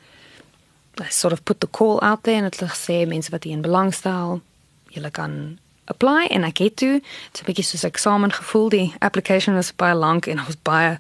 sort 1.09 1.33
of 1.33 1.43
put 1.43 1.61
the 1.61 1.71
call 1.71 1.99
out 2.01 2.23
there 2.23 2.37
en 2.37 2.45
het 2.45 2.63
gesê 2.63 3.07
mense 3.07 3.31
wat 3.31 3.45
hier 3.45 3.53
in 3.53 3.63
belang 3.63 3.95
stel, 3.95 4.41
julle 4.89 5.11
kan 5.11 5.59
apply. 5.85 6.27
En 6.31 6.45
ek 6.45 6.59
het 6.59 6.77
toe, 6.77 7.01
'n 7.01 7.45
bietjie 7.45 7.65
soos 7.65 7.83
eksamen 7.83 8.33
gevoel, 8.33 8.69
die 8.69 8.95
application 8.99 9.55
was 9.55 9.75
baie 9.75 9.95
lank 9.95 10.27
en 10.27 10.39
ons 10.39 10.57
baie 10.63 10.99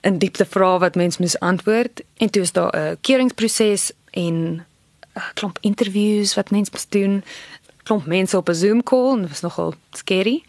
in 0.00 0.18
diepte 0.18 0.44
vrae 0.44 0.78
wat 0.78 0.94
mense 0.94 1.20
moes 1.20 1.38
antwoord. 1.38 2.02
En 2.16 2.30
toe 2.30 2.42
is 2.42 2.52
daar 2.52 2.72
'n 2.76 2.96
keuringsproses 3.00 3.92
en 4.10 4.34
'n 5.14 5.32
klomp 5.34 5.58
interviews 5.60 6.34
wat 6.34 6.50
mense 6.50 6.70
moes 6.72 6.88
doen. 6.88 7.24
Klomp 7.82 8.06
mense 8.06 8.36
op 8.36 8.48
'n 8.48 8.54
Zoom 8.54 8.82
call 8.82 9.12
en 9.12 9.20
dit 9.20 9.28
was 9.28 9.40
nogal 9.40 9.74
scary. 9.92 10.44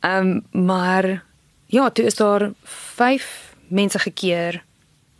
Ehm 0.00 0.42
um, 0.52 0.64
maar 0.66 1.24
ja, 1.66 1.90
toe 1.90 2.04
is 2.04 2.14
daar 2.14 2.50
5 2.62 3.54
mense 3.68 3.98
gekeer 3.98 4.64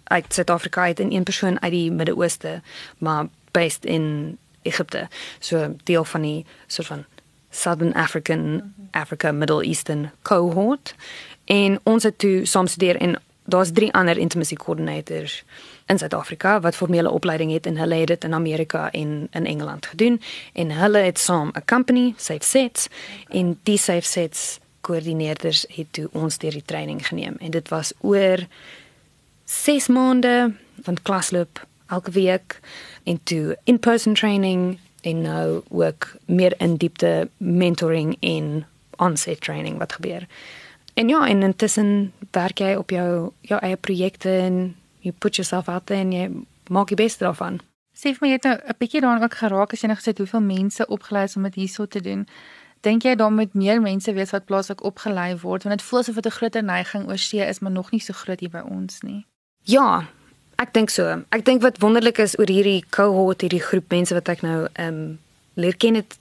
uit 0.09 0.25
Suid-Afrika 0.29 0.83
uit 0.83 1.01
en 1.01 1.13
een 1.13 1.23
persoon 1.23 1.61
uit 1.61 1.73
die 1.73 1.91
Midde-Ooste, 1.93 2.61
maar 2.99 3.27
based 3.51 3.85
in 3.85 4.39
Egipte. 4.63 5.09
So 5.39 5.77
deel 5.85 6.05
van 6.05 6.23
die 6.23 6.45
soort 6.67 6.87
van 6.87 7.05
Southern 7.51 7.93
African 7.93 8.75
Africa 8.91 9.33
Middle 9.33 9.65
Eastern 9.65 10.11
cohort. 10.23 10.95
En 11.45 11.81
ons 11.83 12.03
het 12.03 12.19
toe 12.19 12.45
saam 12.45 12.67
studeer 12.67 12.97
en 12.97 13.21
daar's 13.45 13.73
drie 13.73 13.93
ander 13.93 14.19
intimacy 14.19 14.55
coordinators 14.55 15.45
in 15.87 15.99
Suid-Afrika 15.99 16.61
wat 16.61 16.77
formele 16.77 17.11
opleiding 17.11 17.53
het 17.53 17.67
en 17.67 17.77
hulle 17.77 17.95
het 17.95 18.09
dit 18.09 18.25
in 18.25 18.35
Amerika 18.35 18.91
en 18.91 19.29
in 19.31 19.47
Engeland 19.47 19.87
gedoen 19.87 20.21
en 20.53 20.71
hulle 20.71 20.99
het 20.99 21.19
saam 21.19 21.51
'n 21.55 21.65
company, 21.65 22.15
Safe 22.17 22.45
Sets, 22.45 22.89
en 23.29 23.59
die 23.63 23.79
Safe 23.79 24.07
Sets 24.07 24.59
koördineerders 24.81 25.65
het 25.69 25.87
toe 25.91 26.09
ons 26.13 26.39
deur 26.39 26.51
die 26.51 26.65
training 26.65 27.07
geneem 27.07 27.35
en 27.39 27.51
dit 27.51 27.69
was 27.69 27.93
oor 28.01 28.47
6 29.47 29.87
maande 29.89 30.55
van 30.83 30.97
klasloop 31.03 31.67
elke 31.87 32.11
week 32.11 32.61
en 33.05 33.21
toe 33.23 33.59
in-person 33.65 34.15
training 34.15 34.79
en 35.01 35.21
nou 35.21 35.63
ook 35.69 36.17
meer 36.25 36.55
in 36.59 36.77
diepte 36.77 37.29
mentoring 37.37 38.17
en 38.21 38.67
on-set 38.97 39.41
training 39.41 39.79
wat 39.79 39.93
gebeur. 39.93 40.27
En 40.95 41.09
ja, 41.09 41.27
en 41.29 41.43
intussen 41.43 42.13
werk 42.31 42.59
jy 42.59 42.75
op 42.75 42.91
jou 42.91 43.31
jou 43.41 43.61
eie 43.61 43.77
projekte 43.77 44.31
en 44.31 44.75
jy 45.01 45.13
put 45.13 45.37
yourself 45.37 45.69
out 45.69 45.87
there 45.87 46.01
en 46.01 46.13
jy 46.13 46.31
maak 46.69 46.89
die 46.89 46.99
beste 46.99 47.25
daarvan. 47.25 47.61
Sê 47.95 48.13
vir 48.17 48.25
my 48.25 48.31
jy 48.33 48.39
het 48.41 48.49
nou 48.49 48.57
'n 48.57 48.79
bietjie 48.79 49.01
daaraan 49.01 49.23
ook 49.23 49.35
geraak 49.35 49.73
as 49.73 49.81
jy 49.81 49.89
net 49.89 49.99
gesê 49.99 50.17
hoeveel 50.17 50.41
mense 50.41 50.87
opgelei 50.87 51.25
is 51.25 51.37
om 51.37 51.43
dit 51.43 51.55
hierso 51.55 51.87
te 51.87 52.01
doen. 52.01 52.27
Dink 52.81 53.03
jy 53.03 53.15
daar 53.15 53.33
moet 53.33 53.55
meer 53.55 53.81
mense 53.81 54.13
wees 54.13 54.31
wat 54.31 54.45
plaaslik 54.45 54.85
opgelei 54.85 55.37
word 55.37 55.63
want 55.63 55.79
dit 55.79 55.89
voel 55.89 56.01
asof 56.01 56.15
dit 56.15 56.27
'n 56.27 56.39
groter 56.39 56.63
neiging 56.63 57.09
oor 57.09 57.19
see 57.19 57.47
is 57.47 57.59
maar 57.59 57.73
nog 57.73 57.91
nie 57.91 58.01
so 58.01 58.13
groot 58.13 58.41
hier 58.41 58.51
by 58.51 58.65
ons 58.71 59.01
nie. 59.01 59.27
Ja, 59.67 60.07
ek 60.63 60.71
dink 60.77 60.93
so. 60.95 61.09
Ek 61.35 61.43
dink 61.45 61.65
wat 61.65 61.81
wonderlik 61.83 62.21
is 62.23 62.37
oor 62.39 62.51
hierdie 62.51 62.85
cohort, 62.95 63.43
hierdie 63.43 63.63
groep 63.63 63.91
mense 63.91 64.15
wat 64.15 64.31
ek 64.31 64.45
nou 64.47 64.67
ehm 64.75 64.87
um, 64.93 65.19
leer 65.57 65.77
ken 65.81 65.97
het 65.97 66.19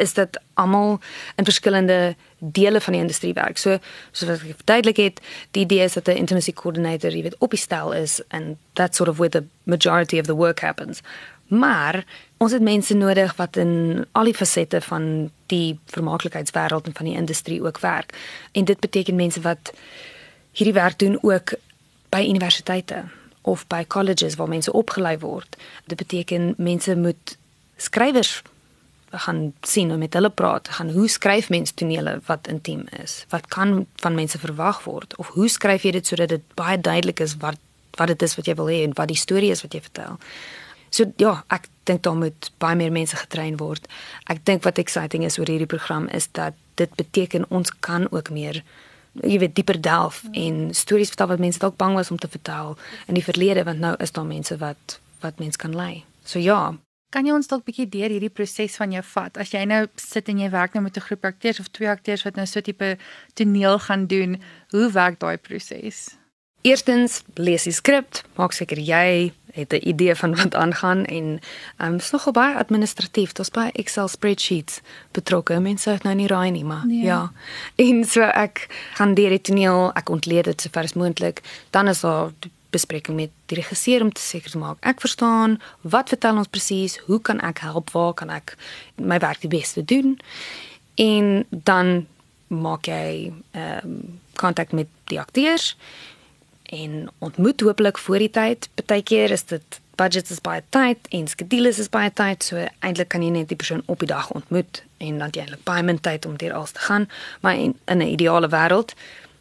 is 0.00 0.14
dat 0.16 0.38
almal 0.56 0.96
in 1.36 1.44
verskillende 1.44 2.14
dele 2.38 2.80
van 2.80 2.96
die 2.96 3.02
industrie 3.02 3.34
werk. 3.36 3.58
So 3.60 3.76
soos 4.10 4.28
wat 4.28 4.40
ek 4.40 4.62
verduidelik 4.64 4.96
het, 4.98 5.20
die 5.52 5.62
idee 5.66 5.84
is 5.84 5.94
dat 5.94 6.08
'n 6.08 6.16
intimacy 6.24 6.52
coordinator, 6.52 7.10
jy 7.10 7.22
weet, 7.22 7.38
op 7.38 7.50
die 7.50 7.60
stel 7.60 7.92
is 7.92 8.20
and 8.30 8.56
that 8.72 8.96
sort 8.96 9.08
of 9.08 9.18
where 9.18 9.30
the 9.30 9.44
majority 9.64 10.18
of 10.18 10.26
the 10.26 10.34
work 10.34 10.60
happens. 10.60 11.02
Maar 11.46 12.04
ons 12.38 12.52
het 12.52 12.62
mense 12.62 12.94
nodig 12.94 13.36
wat 13.36 13.56
in 13.56 14.06
al 14.12 14.24
die 14.24 14.34
fasette 14.34 14.80
van 14.80 15.30
die 15.46 15.78
vermaaklikheidswêreld 15.86 16.86
en 16.86 16.94
van 16.94 17.06
die 17.06 17.16
industrie 17.16 17.62
ook 17.62 17.78
werk. 17.80 18.16
En 18.52 18.64
dit 18.64 18.80
beteken 18.80 19.14
mense 19.14 19.40
wat 19.40 19.72
hierdie 20.52 20.74
werk 20.74 20.98
doen 20.98 21.18
ook 21.22 21.52
by 22.12 22.22
universiteite 22.28 23.04
of 23.48 23.66
by 23.72 23.82
colleges 23.88 24.36
waar 24.38 24.50
mense 24.50 24.72
opgelei 24.72 25.16
word. 25.18 25.56
Dit 25.90 25.98
beteken 25.98 26.54
mense 26.58 26.96
moet 26.96 27.36
skrywers 27.76 28.42
gaan 29.12 29.52
sien 29.60 29.90
en 29.90 29.98
met 29.98 30.14
hulle 30.14 30.30
praat, 30.30 30.68
gaan 30.68 30.90
hoe 30.90 31.08
skryf 31.08 31.48
mens 31.52 31.72
tonele 31.76 32.20
wat 32.26 32.48
intiem 32.48 32.86
is? 33.02 33.24
Wat 33.28 33.46
kan 33.46 33.86
van 34.00 34.14
mense 34.14 34.38
verwag 34.38 34.84
word 34.84 35.16
of 35.16 35.34
hoe 35.36 35.48
skryf 35.48 35.84
jy 35.84 35.92
dit 35.98 36.06
sodat 36.06 36.32
dit 36.32 36.54
baie 36.56 36.80
duidelik 36.80 37.20
is 37.20 37.36
wat 37.44 37.60
wat 38.00 38.08
dit 38.08 38.22
is 38.24 38.34
wat 38.38 38.46
jy 38.48 38.54
wil 38.56 38.70
hê 38.72 38.78
en 38.86 38.94
wat 38.96 39.10
die 39.10 39.20
storie 39.20 39.50
is 39.52 39.60
wat 39.60 39.74
jy 39.76 39.82
vertel? 39.84 40.16
So 40.92 41.04
ja, 41.20 41.42
ek 41.52 41.68
dink 41.88 42.02
daar 42.06 42.16
moet 42.16 42.48
baie 42.60 42.76
meer 42.76 42.92
mense 42.92 43.16
getrein 43.16 43.58
word. 43.60 43.84
Ek 44.32 44.40
dink 44.48 44.64
wat 44.64 44.80
exciting 44.80 45.26
is 45.28 45.36
oor 45.40 45.50
hierdie 45.50 45.68
program 45.68 46.08
is 46.08 46.30
dat 46.32 46.56
dit 46.80 46.94
beteken 46.96 47.44
ons 47.52 47.72
kan 47.84 48.08
ook 48.10 48.30
meer 48.32 48.62
jy 49.20 49.38
weet 49.38 49.54
dieper 49.54 49.80
delf 49.80 50.22
en 50.32 50.74
stories 50.74 51.08
vertel 51.12 51.28
wat 51.34 51.42
mense 51.42 51.58
dalk 51.58 51.76
bang 51.76 51.94
was 51.94 52.10
om 52.10 52.18
te 52.18 52.28
vertel 52.28 52.76
in 53.06 53.14
die 53.14 53.24
verlede 53.24 53.64
want 53.64 53.78
nou 53.78 53.94
is 53.98 54.12
daar 54.12 54.26
mense 54.26 54.56
wat 54.56 55.00
wat 55.20 55.38
mense 55.38 55.58
kan 55.58 55.76
lei. 55.76 56.04
So 56.24 56.38
ja, 56.38 56.72
Kan 57.12 57.26
jy 57.28 57.34
ons 57.36 57.50
dalk 57.50 57.66
bietjie 57.66 57.84
deur 57.92 58.08
hierdie 58.08 58.32
proses 58.32 58.78
van 58.80 58.92
jou 58.94 59.02
vat? 59.04 59.36
As 59.36 59.50
jy 59.52 59.66
nou 59.68 59.82
sit 60.00 60.30
en 60.32 60.38
jy 60.40 60.48
werk 60.48 60.72
nou 60.72 60.82
met 60.82 60.96
'n 60.96 61.04
groep 61.04 61.24
akteurs 61.28 61.60
of 61.60 61.68
twee 61.68 61.88
akteurs 61.88 62.24
wat 62.24 62.36
nou 62.36 62.46
so 62.46 62.60
tipe 62.60 62.96
toneel 63.34 63.78
gaan 63.78 64.06
doen, 64.06 64.40
hoe 64.70 64.90
werk 64.90 65.20
daai 65.20 65.36
proses? 65.36 66.16
Eerstens 66.62 67.22
lees 67.34 67.64
die 67.66 67.74
skrip, 67.74 68.20
maak 68.38 68.52
seker 68.54 68.78
jy 68.78 69.32
het 69.52 69.72
'n 69.72 69.88
idee 69.88 70.14
van 70.14 70.36
wat 70.36 70.54
aangaan 70.54 71.04
en 71.04 71.40
ehm 71.76 71.92
um, 71.92 71.96
is 71.96 72.10
nogal 72.10 72.32
baie 72.32 72.56
administratief, 72.56 73.32
dit's 73.32 73.50
baie 73.50 73.72
Excel 73.72 74.08
spreadsheets 74.08 74.80
betrokke. 75.10 75.60
Mense 75.60 75.90
het 75.90 76.02
nou 76.02 76.14
nie 76.14 76.26
raai 76.26 76.50
nie, 76.50 76.64
maar 76.64 76.86
nee. 76.86 77.02
ja. 77.02 77.32
En 77.76 78.04
so 78.04 78.20
ek 78.20 78.66
gaan 78.94 79.14
deur 79.14 79.28
die 79.28 79.40
toneel, 79.40 79.90
ek 79.94 80.08
ontleed 80.08 80.44
dit 80.44 80.60
sover 80.60 80.82
as 80.82 80.92
moontlik. 80.92 81.42
Dan 81.70 81.88
is 81.88 82.00
daar 82.00 82.30
bespreking 82.70 83.16
met 83.16 83.30
die 83.46 83.56
regisseur 83.56 84.02
om 84.02 84.12
te 84.12 84.20
seker 84.20 84.50
te 84.50 84.58
maak 84.58 84.76
ek 84.80 85.00
verstaan 85.00 85.60
wat 85.80 86.08
vertel 86.08 86.36
ons 86.36 86.48
presies, 86.48 86.96
hoe 87.06 87.20
kan 87.20 87.40
ek 87.40 87.58
help, 87.58 87.90
waar 87.90 88.14
kan 88.14 88.30
ek 88.30 88.56
my 88.96 89.18
werk 89.18 89.40
die 89.40 89.52
beste 89.52 89.84
doen? 89.84 90.18
En 90.94 91.44
dan 91.50 92.06
maak 92.46 92.86
jy 92.86 93.32
ehm 93.50 93.84
um, 93.84 94.20
kontak 94.34 94.72
met 94.72 94.88
die 95.04 95.20
akteurs 95.20 95.76
en 96.72 97.08
ontmoet 97.18 97.60
hopelik 97.60 97.98
voor 97.98 98.18
die 98.18 98.30
tyd. 98.30 98.68
Partykeer 98.74 99.30
is 99.30 99.44
dit 99.44 99.80
budgets 99.94 100.30
is 100.30 100.40
baie 100.40 100.62
tight 100.68 101.08
en 101.08 101.26
skedules 101.28 101.78
is 101.78 101.90
baie 101.92 102.12
tight, 102.12 102.44
so 102.44 102.60
eintlik 102.80 103.10
kan 103.12 103.22
jy 103.22 103.28
net 103.34 103.50
die 103.52 103.58
persoon 103.60 103.82
op 103.92 104.00
die 104.00 104.08
dag 104.08 104.30
ontmoet 104.32 104.80
en 105.04 105.18
dan 105.20 105.34
jy 105.36 105.44
eintlik 105.44 105.64
baie 105.68 105.84
min 105.84 106.00
tyd 106.00 106.26
om 106.26 106.38
deur 106.40 106.54
alles 106.56 106.72
te 106.72 106.84
gaan, 106.86 107.08
maar 107.40 107.58
in 107.60 107.76
'n 107.84 108.00
ideale 108.00 108.48
wêreld 108.48 108.94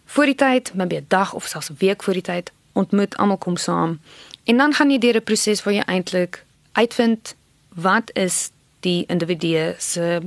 voor 0.06 0.26
die 0.26 0.36
tyd, 0.36 0.74
maybe 0.74 0.96
'n 0.96 1.06
dag 1.08 1.34
of 1.34 1.48
selfs 1.48 1.70
'n 1.70 1.80
week 1.80 2.04
voor 2.04 2.14
die 2.14 2.28
tyd 2.28 2.52
ontmoet, 2.74 3.18
almal 3.18 3.38
kom 3.38 3.58
saam. 3.58 4.00
En 4.44 4.58
dan 4.58 4.74
gaan 4.74 4.90
jy 4.90 4.98
deur 4.98 5.16
'n 5.16 5.24
proses 5.24 5.64
waar 5.64 5.74
jy 5.74 5.84
eintlik 5.86 6.44
uitvind 6.72 7.36
wat 7.76 8.12
is 8.14 8.50
die 8.80 9.06
individu 9.08 9.74
se 9.78 10.22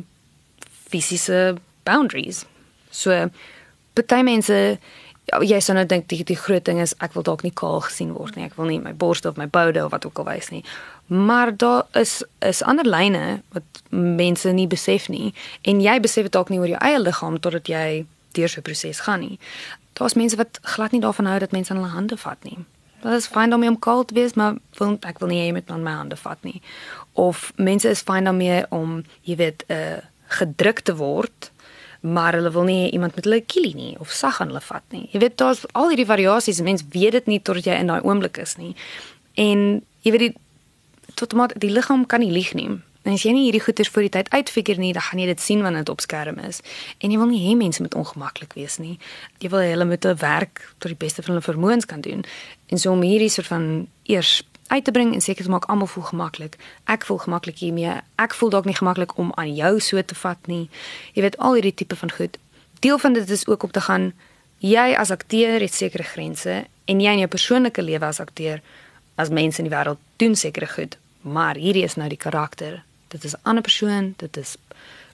fisiese 0.88 1.56
boundaries. 1.82 2.44
So 2.90 3.30
party 3.92 4.22
mense 4.22 4.78
ja, 5.30 5.40
jy 5.42 5.60
sou 5.60 5.76
nou 5.76 5.86
dink 5.86 6.08
die, 6.08 6.24
die 6.24 6.36
groot 6.36 6.64
ding 6.64 6.80
is 6.80 6.94
ek 6.98 7.14
wil 7.14 7.22
dalk 7.22 7.42
nie 7.42 7.54
kaal 7.54 7.80
gesien 7.80 8.12
word 8.12 8.36
nie. 8.36 8.44
Ek 8.44 8.56
wil 8.56 8.66
nie 8.66 8.80
my 8.80 8.92
borste 8.92 9.28
of 9.28 9.36
my 9.36 9.46
boude 9.46 9.84
of 9.84 9.90
wat 9.90 10.06
ook 10.06 10.18
al 10.18 10.24
wys 10.24 10.50
nie. 10.50 10.64
Maar 11.06 11.56
daar 11.56 11.86
is 11.92 12.22
is 12.40 12.62
ander 12.62 12.84
lyne 12.84 13.42
wat 13.52 13.62
mense 13.90 14.52
nie 14.52 14.66
besef 14.66 15.08
nie 15.08 15.34
en 15.62 15.80
jy 15.80 16.00
besef 16.00 16.28
dit 16.28 16.32
dalk 16.32 16.50
nie 16.50 16.58
oor 16.58 16.68
jou 16.68 16.80
eie 16.80 16.98
liggaam 16.98 17.40
totdat 17.40 17.68
jy 17.68 18.06
deur 18.34 18.48
so 18.48 18.60
'n 18.60 18.62
proses 18.62 19.00
gaan 19.00 19.20
nie 19.20 19.38
daar's 19.94 20.14
mense 20.14 20.36
wat 20.36 20.58
glad 20.62 20.90
nie 20.90 21.00
daarvan 21.00 21.26
hou 21.26 21.38
dat 21.38 21.50
mense 21.50 21.72
aan 21.72 21.78
hulle 21.78 21.90
hande 21.90 22.16
vat 22.16 22.42
nie. 22.42 22.58
Dit 23.02 23.12
is 23.12 23.26
fyn 23.26 23.54
om 23.54 23.66
om 23.66 23.78
koud 23.78 24.08
te 24.08 24.14
wees, 24.14 24.34
maar 24.34 24.56
wil, 24.78 24.96
ek 25.00 25.18
wil 25.18 25.28
nie 25.28 25.40
hê 25.42 25.52
met 25.52 25.68
my 25.68 25.92
hande 25.92 26.16
vat 26.16 26.42
nie. 26.42 26.62
Of 27.12 27.52
mense 27.56 27.88
is 27.88 28.02
fyn 28.02 28.24
daarmee 28.24 28.64
om, 28.68 29.02
jy 29.22 29.36
weet, 29.36 29.64
uh, 29.68 30.00
gedruk 30.40 30.80
te 30.80 30.96
word, 30.96 31.50
maar 32.04 32.36
hulle 32.36 32.50
wil 32.52 32.62
nie 32.68 32.90
iemand 32.90 33.14
met 33.16 33.24
hulle 33.24 33.40
kielie 33.40 33.74
nie 33.74 33.92
of 33.98 34.12
sag 34.12 34.40
aan 34.40 34.52
hulle 34.52 34.60
vat 34.60 34.84
nie. 34.92 35.06
Jy 35.12 35.20
weet, 35.22 35.36
daar's 35.40 35.64
al 35.72 35.88
hierdie 35.88 36.08
variasies. 36.08 36.60
Mense 36.60 36.84
weet 36.92 37.16
dit 37.16 37.30
nie 37.32 37.40
totdat 37.40 37.70
jy 37.70 37.78
in 37.80 37.88
daai 37.88 38.02
oomblik 38.04 38.36
is 38.42 38.56
nie. 38.60 38.74
En 39.40 39.80
jy 40.04 40.12
weet 40.12 40.26
die 40.26 40.34
tot 41.14 41.32
maar 41.32 41.52
die 41.56 41.70
liggaam 41.70 42.04
kan 42.06 42.20
nie 42.20 42.32
lieg 42.32 42.52
nie. 42.54 42.68
En 43.04 43.12
as 43.12 43.24
jy 43.24 43.34
nie 43.36 43.44
hierdie 43.46 43.60
goeters 43.60 43.88
voor 43.92 44.06
die 44.06 44.12
tyd 44.16 44.30
uitfigure 44.32 44.80
nie, 44.80 44.92
dan 44.96 45.04
gaan 45.04 45.20
jy 45.20 45.26
dit 45.28 45.40
sien 45.40 45.62
wanneer 45.62 45.84
dit 45.84 45.92
op 45.92 46.00
skerm 46.00 46.38
is. 46.44 46.60
En 47.04 47.12
jy 47.12 47.20
wil 47.20 47.28
nie 47.28 47.42
hê 47.44 47.56
mense 47.56 47.82
moet 47.84 47.96
ongemaklik 48.00 48.56
wees 48.56 48.78
nie. 48.80 48.96
Jy 49.44 49.50
wil 49.52 49.64
hulle 49.64 49.84
met 49.84 50.04
'n 50.04 50.16
werk 50.20 50.64
tot 50.78 50.88
die 50.88 51.00
beste 51.06 51.22
van 51.22 51.34
hulle 51.34 51.44
vermoëns 51.44 51.86
kan 51.86 52.00
doen. 52.00 52.24
En 52.68 52.78
so 52.78 52.92
om 52.92 53.02
hierdie 53.02 53.28
soort 53.28 53.46
van 53.46 53.88
eers 54.04 54.42
uit 54.66 54.84
te 54.84 54.90
bring 54.90 55.14
en 55.14 55.20
seker 55.20 55.44
te 55.44 55.50
maak 55.50 55.64
almal 55.64 55.86
voel 55.86 56.04
gemaklik. 56.04 56.56
Ek 56.84 57.04
voel 57.04 57.18
gemaklik 57.18 57.58
hiermee. 57.58 58.00
Ek 58.14 58.34
voel 58.34 58.50
dalk 58.50 58.64
nie 58.64 58.76
gemaklik 58.76 59.16
om 59.18 59.32
aan 59.34 59.54
jou 59.54 59.80
so 59.80 60.02
te 60.02 60.14
vat 60.14 60.46
nie. 60.46 60.68
Jy 61.12 61.22
weet 61.22 61.38
al 61.38 61.58
hierdie 61.58 61.74
tipe 61.74 61.96
van 61.96 62.10
goed. 62.10 62.38
Deel 62.80 62.98
van 62.98 63.12
dit 63.12 63.30
is 63.30 63.46
ook 63.46 63.62
om 63.62 63.70
te 63.70 63.80
gaan 63.80 64.12
jy 64.58 64.94
as 64.96 65.10
akteur 65.10 65.60
het 65.60 65.74
sekere 65.74 66.02
grense 66.02 66.64
en 66.84 67.00
jy 67.00 67.12
in 67.12 67.24
jou 67.24 67.28
persoonlike 67.28 67.82
lewe 67.82 68.06
as 68.06 68.20
akteur 68.20 68.62
as 69.14 69.28
mense 69.28 69.60
in 69.62 69.68
die 69.68 69.76
wêreld 69.76 70.00
doen 70.16 70.34
sekere 70.36 70.66
goed. 70.66 70.98
Maar 71.20 71.56
hierdie 71.56 71.84
is 71.84 71.96
nou 71.96 72.08
die 72.08 72.20
karakter 72.20 72.82
dit 73.14 73.24
is 73.24 73.34
'n 73.34 73.42
ander 73.42 73.62
persoon, 73.62 74.14
dit 74.16 74.36
is 74.36 74.56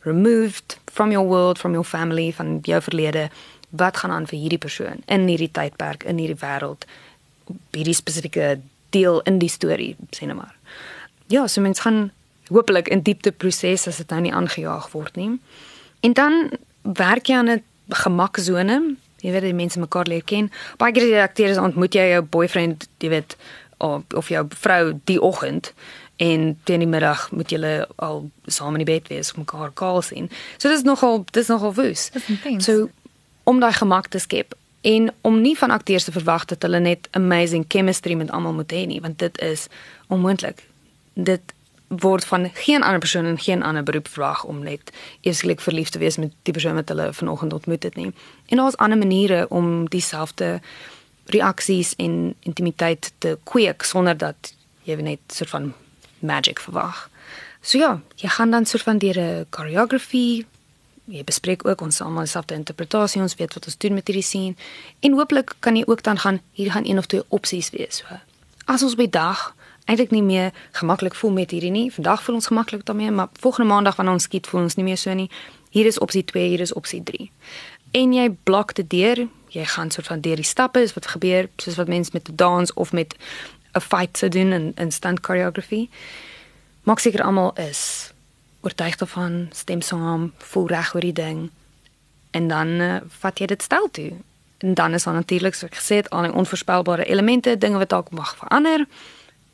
removed 0.03 0.79
from 0.85 1.11
your 1.11 1.27
world, 1.27 1.59
from 1.59 1.73
your 1.73 1.87
family, 1.87 2.33
van 2.33 2.59
jou 2.63 2.83
verlede. 2.83 3.31
Wat 3.69 3.97
gaan 3.97 4.11
aan 4.11 4.27
vir 4.27 4.39
hierdie 4.39 4.59
persoon 4.59 5.03
in 5.05 5.27
hierdie 5.27 5.51
tydperk, 5.51 6.05
in 6.05 6.17
hierdie 6.19 6.41
wêreld, 6.41 6.85
hierdie 7.71 7.95
spesifieke 7.95 8.61
deel 8.91 9.21
in 9.29 9.39
die 9.39 9.49
storie, 9.49 9.97
sê 10.17 10.27
net 10.27 10.37
maar. 10.37 10.55
Ja, 11.31 11.47
so 11.47 11.61
mens 11.61 11.81
gaan 11.81 12.11
hopelik 12.51 12.89
in 12.89 13.03
diepte 13.07 13.33
proses 13.33 13.87
as 13.87 14.01
dit 14.03 14.11
nou 14.11 14.21
nie 14.21 14.35
aangejaag 14.35 14.91
word 14.93 15.17
nie. 15.17 15.39
En 16.01 16.13
dan 16.13 16.51
werk 16.83 17.27
jy 17.27 17.37
aan 17.37 17.51
'n 17.51 17.63
gemaksone. 17.89 18.97
Jy 19.21 19.31
weet 19.31 19.43
die 19.43 19.55
mense 19.55 19.79
mekaar 19.79 20.07
leer 20.07 20.25
ken. 20.25 20.51
Baie 20.77 20.93
keer 20.93 21.03
as 21.03 21.09
jy 21.09 21.23
akteurs 21.23 21.59
ontmoet 21.59 21.95
jy 21.95 22.11
jou 22.11 22.23
boyfriend, 22.23 22.89
jy 22.99 23.09
weet 23.09 23.37
of, 23.79 24.03
of 24.15 24.29
jou 24.29 24.47
vrou 24.49 25.01
die 25.05 25.21
oggend 25.21 25.73
en 26.17 26.59
teen 26.65 26.79
die 26.79 26.89
middag 26.89 27.31
moet 27.31 27.51
julle 27.51 27.89
al 27.97 28.31
saam 28.47 28.77
in 28.77 28.85
die 28.85 28.93
bed 28.93 29.09
wees 29.09 29.33
mekaar 29.35 29.71
kaal 29.73 30.03
sien. 30.03 30.31
So 30.59 30.69
dis 30.69 30.83
nogal 30.83 31.25
dis 31.33 31.49
nogal 31.49 31.75
woes. 31.75 32.11
So 32.59 32.91
om 33.45 33.61
daai 33.61 33.73
gemak 33.73 34.09
te 34.09 34.19
skep 34.19 34.55
en 34.81 35.13
om 35.21 35.41
nie 35.41 35.59
van 35.59 35.71
akteurs 35.71 36.05
te 36.05 36.13
verwag 36.13 36.45
dat 36.45 36.63
hulle 36.63 36.81
net 36.81 37.09
amazing 37.11 37.65
chemistry 37.69 38.15
met 38.15 38.31
almal 38.31 38.53
moet 38.53 38.73
hê 38.73 38.87
nie, 38.87 39.01
want 39.01 39.19
dit 39.19 39.41
is 39.41 39.67
onmoontlik. 40.09 40.65
Dit 41.15 41.55
word 41.91 42.25
van 42.25 42.51
geen 42.55 42.83
ander 42.83 42.99
persoon 42.99 43.25
in 43.25 43.39
geen 43.39 43.63
ander 43.63 43.83
beroep 43.83 44.09
verwag 44.09 44.45
om 44.45 44.63
net 44.63 44.93
eerslik 45.21 45.61
verlief 45.61 45.89
te 45.89 45.99
wees 45.99 46.17
met 46.17 46.33
die 46.43 46.53
persoon 46.53 46.75
wat 46.75 46.89
hulle 46.89 47.13
vanoggend 47.13 47.53
ontmoet 47.53 47.83
het 47.83 47.97
nie. 47.97 48.13
En 48.47 48.57
daar's 48.57 48.77
ander 48.77 48.99
maniere 48.99 49.47
om 49.49 49.89
dieselfde 49.89 50.61
reaksies 51.27 51.95
en 51.97 52.35
intimiteit 52.41 53.13
te 53.19 53.39
kweek 53.43 53.83
sonder 53.83 54.17
dat 54.17 54.55
jy 54.83 54.95
net 54.95 55.21
soort 55.27 55.51
van 55.51 55.73
magic 56.19 56.61
verwag. 56.61 57.09
So 57.61 57.79
ja, 57.79 58.01
jy 58.17 58.29
gaan 58.29 58.51
dan 58.51 58.67
soort 58.67 58.83
van 58.83 58.99
deur 58.99 59.19
'n 59.19 59.47
choreography 59.51 60.45
jy 61.05 61.25
bespreek 61.25 61.67
ook 61.67 61.81
ons 61.81 62.01
almal 62.01 62.25
dieselfde 62.25 62.55
interpretasie, 62.55 63.23
ons 63.23 63.35
weet 63.35 63.55
wat 63.55 63.67
ons 63.67 63.77
doen 63.77 63.95
met 63.95 64.07
hierdie 64.07 64.27
scene 64.27 64.55
en 65.01 65.13
hooplik 65.13 65.55
kan 65.61 65.77
jy 65.77 65.85
ook 65.87 66.03
dan 66.03 66.19
gaan 66.19 66.41
hier 66.53 66.73
gaan 66.73 66.87
een 66.87 66.99
of 66.99 67.07
twee 67.07 67.23
opsies 67.29 67.71
wees. 67.71 68.03
So 68.03 68.21
as 68.71 68.83
ons 68.83 68.95
by 68.95 69.09
dag 69.11 69.55
eintlik 69.91 70.13
nie 70.15 70.23
meer 70.23 70.53
gemaklik 70.79 71.15
voel 71.15 71.33
met 71.35 71.51
hierdie 71.51 71.73
nie, 71.75 71.89
vandag 71.93 72.23
voel 72.23 72.39
ons 72.39 72.47
gemaklik 72.47 72.85
daarmee, 72.87 73.11
maar 73.11 73.29
volgende 73.33 73.69
maandag 73.73 73.97
wanneer 73.97 74.15
ons 74.15 74.29
skiet 74.29 74.47
voel 74.47 74.69
ons 74.69 74.77
nie 74.79 74.85
meer 74.87 75.01
so 75.01 75.15
nie. 75.15 75.31
Hier 75.75 75.87
is 75.87 75.99
opsie 75.99 76.23
2, 76.25 76.47
hier 76.53 76.61
is 76.61 76.73
opsie 76.73 77.03
3. 77.03 77.31
En 77.99 78.13
jy 78.15 78.29
blok 78.47 78.75
dit 78.79 78.91
deur, 78.91 79.25
jy 79.51 79.65
gaan 79.67 79.91
soort 79.91 80.07
van 80.07 80.23
deur 80.23 80.39
die 80.39 80.47
stappe 80.47 80.83
is 80.83 80.95
wat 80.95 81.11
gebeur 81.11 81.49
soos 81.59 81.79
wat 81.81 81.89
mense 81.91 82.11
met 82.15 82.29
'n 82.29 82.37
dans 82.37 82.73
of 82.75 82.93
met 82.93 83.17
'n 83.75 83.81
fight 83.81 84.13
te 84.13 84.29
doen 84.29 84.53
in 84.53 84.73
in 84.77 84.93
stunt 84.93 85.21
choreography. 85.27 85.89
Maak 86.83 86.99
seker 86.99 87.23
almal 87.23 87.53
is 87.57 88.13
oortuig 88.61 88.97
daarvan, 88.97 89.49
stem 89.53 89.81
saam, 89.81 90.33
voel 90.39 90.67
reg 90.69 90.95
oor 90.95 91.07
die 91.07 91.17
ding. 91.17 91.51
En 92.31 92.49
dan 92.49 92.69
uh, 92.69 92.97
vat 93.21 93.39
jy 93.39 93.47
dit 93.47 93.63
stel 93.63 93.89
toe. 93.91 94.11
En 94.61 94.75
dan 94.75 94.95
is 94.95 95.05
daar 95.05 95.15
natuurlik 95.15 95.55
so 95.55 95.67
gesê 95.73 96.03
al 96.09 96.29
die 96.29 96.33
onvoorspelbare 96.33 97.05
elemente, 97.05 97.59
dinge 97.59 97.79
wat 97.79 97.89
dalk 97.89 98.11
mag 98.11 98.37
verander. 98.37 98.87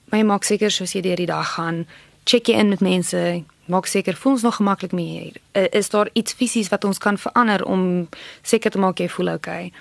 Maar 0.09 0.19
jy 0.19 0.27
maak 0.27 0.45
seker 0.45 0.71
soos 0.71 0.93
jy 0.93 1.03
deur 1.07 1.17
die 1.17 1.31
dag 1.31 1.55
gaan, 1.55 1.85
check 2.27 2.49
jy 2.51 2.59
in 2.59 2.69
met 2.69 2.83
mense, 2.83 3.21
maak 3.71 3.87
seker 3.87 4.17
voel 4.19 4.33
ons 4.33 4.43
nog 4.43 4.59
gemaklik 4.59 4.93
mee 4.93 5.21
hier. 5.21 5.69
Is 5.71 5.91
daar 5.91 6.11
iets 6.13 6.35
fisies 6.35 6.69
wat 6.69 6.85
ons 6.85 6.99
kan 6.99 7.19
verander 7.19 7.65
om 7.65 8.09
seker 8.43 8.71
te 8.71 8.83
maak 8.83 8.99
jy 8.99 9.09
voel 9.09 9.35
okay? 9.35 9.73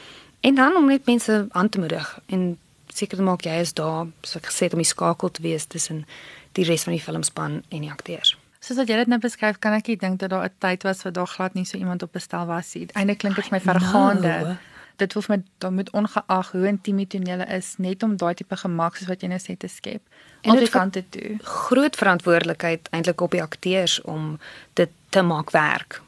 En 0.46 0.55
dan 0.55 0.75
om 0.77 0.88
net 0.88 1.05
mense 1.05 1.48
aan 1.50 1.70
te 1.70 1.79
moedig 1.79 2.20
en 2.25 2.58
seker 2.94 3.17
te 3.17 3.24
maak 3.24 3.46
jy 3.46 3.60
is 3.65 3.74
daar, 3.74 4.08
so 4.22 4.39
ek 4.39 4.50
gesê 4.51 4.70
om 4.72 4.82
die 4.82 4.88
skakel 4.88 5.32
te 5.32 5.41
wees 5.41 5.65
tussen 5.65 6.05
die 6.53 6.65
res 6.70 6.86
van 6.86 6.94
die 6.94 7.03
filmspan 7.03 7.63
en 7.70 7.82
die 7.82 7.91
akteurs. 7.91 8.36
Soos 8.65 8.79
wat 8.81 8.89
jy 8.89 8.95
dit 8.98 9.10
nou 9.12 9.19
beskryf, 9.22 9.60
kan 9.62 9.75
ek 9.77 9.91
nie 9.91 9.98
dink 10.01 10.19
dat 10.19 10.31
daar 10.34 10.45
'n 10.45 10.55
tyd 10.57 10.84
was 10.84 11.03
wat 11.03 11.13
daar 11.13 11.27
glad 11.27 11.53
nie 11.53 11.65
so 11.65 11.77
iemand 11.77 12.03
op 12.03 12.12
bestel 12.12 12.45
was 12.45 12.74
nie. 12.74 12.88
Eindelik 12.93 13.19
klink 13.19 13.36
dit 13.36 13.45
vir 13.45 13.57
my 13.57 13.62
vergaande. 13.62 14.39
No. 14.41 14.55
Dit 14.95 15.13
hoef 15.13 15.27
met 15.27 15.43
dan 15.57 15.74
moet 15.74 15.89
ongeag 15.89 16.51
hoe 16.51 16.67
intiem 16.67 16.98
die 16.98 17.07
tonele 17.07 17.45
is, 17.45 17.75
net 17.77 18.03
om 18.03 18.17
daai 18.17 18.34
tipe 18.34 18.55
gemak 18.55 18.95
soos 18.95 19.07
wat 19.07 19.22
jy 19.22 19.27
nou 19.27 19.39
sê 19.39 19.57
te 19.57 19.67
skep. 19.67 20.01
En 20.41 20.55
dit 20.55 20.69
kan 20.69 20.89
dit 20.89 21.05
doen. 21.10 21.39
Groot 21.43 21.95
verantwoordelikheid 21.95 22.88
eintlik 22.89 23.22
op 23.22 23.31
die 23.31 23.41
akteurs 23.41 24.01
om 24.01 24.39
dit 24.74 24.89
te 25.10 25.22
maak 25.22 25.51
werk. 25.51 26.01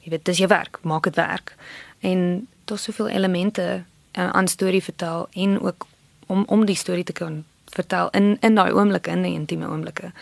Jy 0.00 0.10
weet, 0.10 0.24
dis 0.24 0.38
jou 0.38 0.48
werk, 0.48 0.78
maak 0.82 1.02
dit 1.02 1.14
werk. 1.14 1.54
En 2.00 2.48
daar's 2.64 2.82
soveel 2.82 3.08
elemente 3.08 3.82
uh, 4.12 4.30
aan 4.30 4.48
storie 4.48 4.82
vertel 4.82 5.28
en 5.32 5.60
ook 5.60 5.86
om 6.26 6.44
om 6.46 6.64
die 6.64 6.76
storie 6.76 7.04
te 7.04 7.12
kan 7.12 7.44
vertel 7.64 8.10
in 8.10 8.36
in 8.40 8.54
daai 8.54 8.72
oomblikke, 8.72 9.10
in 9.10 9.22
die 9.22 9.34
intieme 9.34 9.68
oomblikke. 9.68 10.12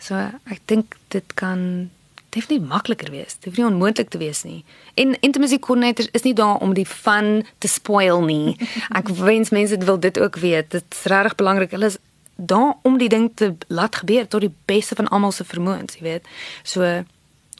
So 0.00 0.16
ek 0.48 0.60
dink 0.70 0.96
dit 1.14 1.34
kan 1.38 1.90
definitief 2.30 2.68
makliker 2.68 3.10
wees. 3.10 3.36
Dit 3.38 3.50
hoef 3.50 3.58
nie 3.58 3.66
onmoontlik 3.66 4.10
te 4.10 4.18
wees 4.18 4.42
nie. 4.46 4.62
En 4.94 5.16
intimacy 5.20 5.58
coordinator 5.58 6.06
is 6.16 6.22
nie 6.22 6.34
daar 6.34 6.60
om 6.62 6.74
die 6.74 6.86
fun 6.86 7.44
te 7.58 7.68
spoil 7.68 8.22
nie. 8.24 8.56
Ek 8.98 9.10
wens 9.18 9.50
mense 9.54 9.78
wil 9.84 9.98
dit 10.00 10.18
ook 10.18 10.38
weet. 10.42 10.70
Dit 10.70 10.86
is 10.94 11.04
regtig 11.10 11.34
belangrik. 11.40 11.74
Hulle 11.74 11.90
is 11.90 11.98
daar 12.40 12.74
om 12.82 12.98
die 12.98 13.10
ding 13.12 13.30
te 13.34 13.54
laat 13.68 14.00
gebeur 14.00 14.28
tot 14.28 14.40
die 14.46 14.52
beste 14.70 14.96
van 14.96 15.10
almal 15.12 15.34
se 15.36 15.44
vermoëns, 15.44 15.98
jy 15.98 16.06
weet. 16.06 16.28
So 16.62 16.86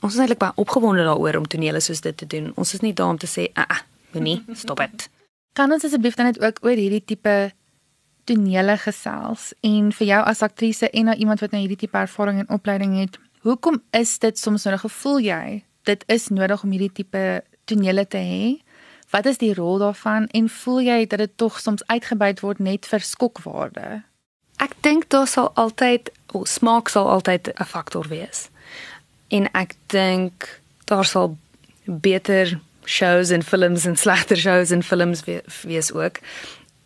ons 0.01 0.15
is 0.15 0.21
eintlik 0.23 0.41
baie 0.41 0.57
opgewonde 0.57 1.05
daaroor 1.05 1.43
om 1.43 1.49
tonele 1.51 1.83
soos 1.85 2.01
dit 2.01 2.17
te 2.17 2.27
doen. 2.27 2.53
Ons 2.57 2.75
is 2.79 2.85
nie 2.85 2.95
daar 2.97 3.13
om 3.13 3.19
te 3.21 3.29
sê, 3.29 3.51
"Ag, 3.53 3.67
ah, 3.69 3.81
moenie, 4.13 4.43
stop 4.55 4.79
dit." 4.79 5.09
Kan 5.59 5.73
ons 5.73 5.85
asseblief 5.85 6.15
dan 6.15 6.27
net 6.27 6.41
ook 6.41 6.63
oor 6.63 6.79
hierdie 6.79 7.05
tipe 7.05 7.53
tonele 8.31 8.77
gesels 8.79 9.51
en 9.67 9.91
vir 9.99 10.07
jou 10.13 10.21
as 10.33 10.45
aktrise 10.47 10.91
en 10.91 11.11
na 11.11 11.17
iemand 11.19 11.43
wat 11.43 11.51
nou 11.57 11.65
hierdie 11.65 11.81
tipe 11.83 11.99
ervaring 11.99 12.39
en 12.45 12.55
opleiding 12.55 12.95
het, 13.01 13.19
hoekom 13.43 13.83
is 13.97 14.19
dit 14.23 14.39
soms 14.39 14.65
nodig 14.69 14.87
gevoel 14.87 15.21
jy 15.27 15.45
dit 15.91 16.05
is 16.07 16.29
nodig 16.29 16.63
om 16.63 16.71
hierdie 16.75 16.93
tipe 16.93 17.43
tonele 17.65 18.07
te 18.07 18.21
hê? 18.21 18.45
Wat 19.11 19.27
is 19.27 19.41
die 19.43 19.55
rol 19.55 19.81
daarvan 19.83 20.29
en 20.37 20.49
voel 20.49 20.81
jy 20.87 21.01
dat 21.11 21.23
dit 21.23 21.37
tog 21.37 21.59
soms 21.61 21.83
uitgebuit 21.91 22.43
word 22.45 22.63
net 22.63 22.87
vir 22.87 23.03
skokwaarde? 23.05 24.03
Ek 24.61 24.77
dink 24.85 25.09
daar 25.11 25.29
sal 25.31 25.51
altyd 25.59 26.13
of 26.37 26.49
smaak 26.49 26.93
sal 26.93 27.09
altyd 27.09 27.51
'n 27.57 27.65
faktor 27.65 28.09
wees. 28.09 28.49
En 29.29 29.49
ek 29.55 29.75
dink 29.87 30.61
daar 30.85 31.05
sal 31.05 31.37
beter 31.85 32.61
shows 32.85 33.31
en 33.31 33.43
films 33.43 33.85
en 33.85 33.97
slegter 33.97 34.37
shows 34.37 34.71
en 34.71 34.83
films 34.83 35.25
wees 35.63 35.93
ook. 35.93 36.19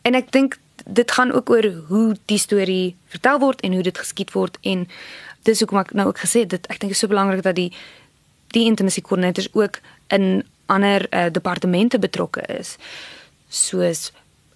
En 0.02 0.14
ek 0.14 0.32
dink 0.32 0.58
dit 0.84 1.10
gaan 1.10 1.32
ook 1.32 1.50
oor 1.50 1.70
hoe 1.88 2.16
die 2.24 2.38
storie 2.38 2.96
vertel 3.06 3.38
word 3.38 3.60
en 3.60 3.72
hoe 3.72 3.82
dit 3.82 3.98
geskied 3.98 4.32
word 4.32 4.58
en 4.62 4.88
dis 5.42 5.60
hoekom 5.60 5.78
ek 5.78 5.92
nou 5.92 6.08
ook 6.08 6.24
gesê 6.24 6.46
dit 6.46 6.66
ek 6.72 6.80
dink 6.80 6.92
is 6.92 6.98
so 6.98 7.08
belangrik 7.08 7.42
dat 7.42 7.56
die 7.56 7.72
die 8.54 8.66
intimacy 8.70 9.00
coordinators 9.00 9.48
ook 9.52 9.80
in 10.08 10.44
ander 10.66 11.06
uh, 11.10 11.26
departemente 11.32 11.98
betrokke 11.98 12.44
is 12.58 12.76
soos 13.48 14.12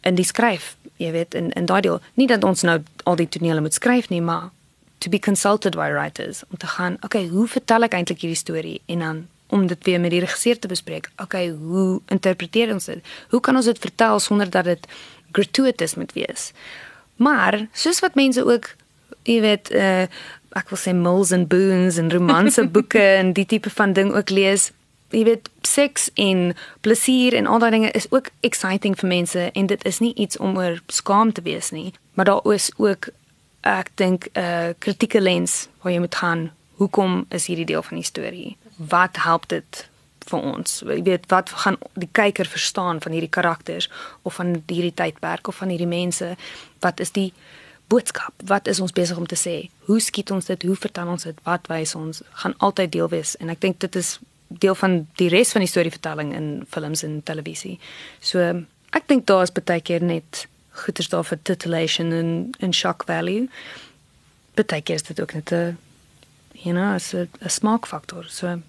in 0.06 0.14
die 0.14 0.24
skryf 0.24 0.76
jy 0.98 1.10
weet 1.14 1.34
in 1.34 1.50
in 1.50 1.66
daai 1.66 1.80
deel. 1.80 2.00
Nie 2.14 2.26
dat 2.26 2.44
ons 2.44 2.62
nou 2.66 2.78
al 3.04 3.18
die 3.18 3.28
tonele 3.28 3.62
moet 3.64 3.74
skryf 3.74 4.08
nie 4.12 4.22
maar 4.22 4.50
to 4.98 5.10
be 5.10 5.18
consulted 5.18 5.76
by 5.78 5.90
writers 5.94 6.42
om 6.50 6.56
te 6.56 6.66
gaan 6.66 6.96
okay 7.06 7.26
hoe 7.28 7.46
vertel 7.46 7.86
ek 7.86 7.94
eintlik 7.94 8.24
hierdie 8.24 8.38
storie? 8.38 8.80
En 8.86 9.04
dan 9.04 9.26
om 9.48 9.66
dit 9.66 9.84
weer 9.84 10.00
met 10.00 10.10
die 10.10 10.20
regisseur 10.20 10.58
te 10.58 10.68
bespreek 10.68 11.10
okay 11.22 11.48
hoe 11.50 12.00
interpreteer 12.06 12.72
ons 12.72 12.90
dit? 12.90 13.14
Hoe 13.30 13.40
kan 13.40 13.56
ons 13.56 13.70
dit 13.70 13.78
vertel 13.78 14.20
sonder 14.20 14.50
dat 14.50 14.64
dit 14.64 14.90
gratuitous 15.32 15.94
moet 15.94 16.12
wees. 16.12 16.52
Maar 17.16 17.66
soos 17.72 18.00
wat 18.00 18.14
mense 18.14 18.44
ook 18.44 18.74
jy 19.22 19.40
weet 19.40 19.70
uh, 19.74 20.06
ek 20.56 20.70
wil 20.72 20.80
sê 20.80 20.94
Mills 20.96 21.32
and 21.32 21.48
Boons 21.48 21.96
en 21.96 22.10
romanse 22.10 22.64
boeke 22.76 23.02
en 23.02 23.32
die 23.32 23.46
tipe 23.46 23.70
van 23.70 23.92
ding 23.92 24.14
ook 24.14 24.30
lees 24.30 24.70
jy 25.10 25.24
weet 25.24 25.48
seks 25.66 26.10
en 26.20 26.52
plesier 26.84 27.34
en 27.34 27.46
al 27.46 27.62
daai 27.62 27.70
dinge 27.70 27.90
is 27.96 28.08
ook 28.12 28.30
exciting 28.40 28.96
vir 28.98 29.08
mense 29.08 29.50
en 29.52 29.70
dit 29.70 29.84
is 29.88 30.00
nie 30.04 30.12
iets 30.14 30.36
om 30.36 30.56
oor 30.58 30.80
skaam 30.92 31.32
te 31.32 31.42
wees 31.42 31.70
nie. 31.70 31.92
Maar 32.14 32.24
daar 32.24 32.52
is 32.54 32.70
ook 32.76 33.08
ek 33.60 33.90
dink 33.94 34.28
'n 34.32 34.40
uh, 34.40 34.68
kritieke 34.78 35.20
lens 35.20 35.68
waar 35.82 35.92
jy 35.92 35.98
moet 35.98 36.14
gaan. 36.14 36.50
Hoekom 36.76 37.26
is 37.28 37.46
hierdie 37.46 37.66
deel 37.66 37.82
van 37.82 37.96
die 37.96 38.04
storie? 38.04 38.56
Wat 38.76 39.16
help 39.16 39.48
dit 39.48 39.88
vir 40.30 40.44
ons. 40.52 40.80
Jy 40.86 41.02
weet 41.06 41.28
wat 41.32 41.50
gaan 41.64 41.78
die 41.94 42.10
kyker 42.12 42.48
verstaan 42.48 43.00
van 43.04 43.12
hierdie 43.12 43.32
karakters 43.32 43.88
of 44.22 44.38
van 44.38 44.62
hierdie 44.66 44.94
tydperk 44.94 45.48
of 45.48 45.60
van 45.62 45.72
hierdie 45.72 45.90
mense 45.90 46.36
wat 46.84 47.00
is 47.00 47.12
die 47.16 47.32
boodskap? 47.88 48.34
Wat 48.44 48.68
is 48.68 48.80
ons 48.80 48.92
besig 48.92 49.16
om 49.16 49.26
te 49.26 49.38
sê? 49.38 49.70
Hoe 49.88 50.00
skiet 50.00 50.30
ons 50.30 50.44
dit? 50.44 50.62
Hoe 50.62 50.76
vertel 50.76 51.08
ons 51.08 51.24
dit? 51.24 51.38
Wat 51.48 51.66
wys 51.72 51.94
ons? 51.94 52.22
Gaan 52.42 52.54
altyd 52.58 52.92
deel 52.92 53.08
wees. 53.08 53.36
En 53.40 53.48
ek 53.48 53.62
dink 53.64 53.80
dit 53.80 53.96
is 53.96 54.18
deel 54.48 54.74
van 54.74 55.00
die 55.20 55.28
res 55.32 55.52
van 55.52 55.64
die 55.64 55.70
storievertelling 55.70 56.32
in 56.36 56.48
films 56.68 57.04
en 57.04 57.20
televisie. 57.24 57.78
So 58.20 58.44
ek 58.96 59.08
dink 59.08 59.26
daar 59.28 59.44
is 59.44 59.52
baie 59.52 59.80
keer 59.84 60.04
net 60.04 60.46
goeie 60.78 61.08
daar 61.10 61.26
vir 61.26 61.42
titillation 61.42 62.12
en 62.12 62.30
en 62.60 62.72
shock 62.72 63.04
value. 63.08 63.48
Baie 64.58 64.82
keer 64.82 64.96
is 64.96 65.06
dit 65.08 65.20
ook 65.20 65.34
net 65.34 65.52
'n 65.52 65.78
you 66.52 66.74
know, 66.74 66.96
'n 66.96 67.50
smaakfaktor. 67.50 68.24
So 68.28 68.60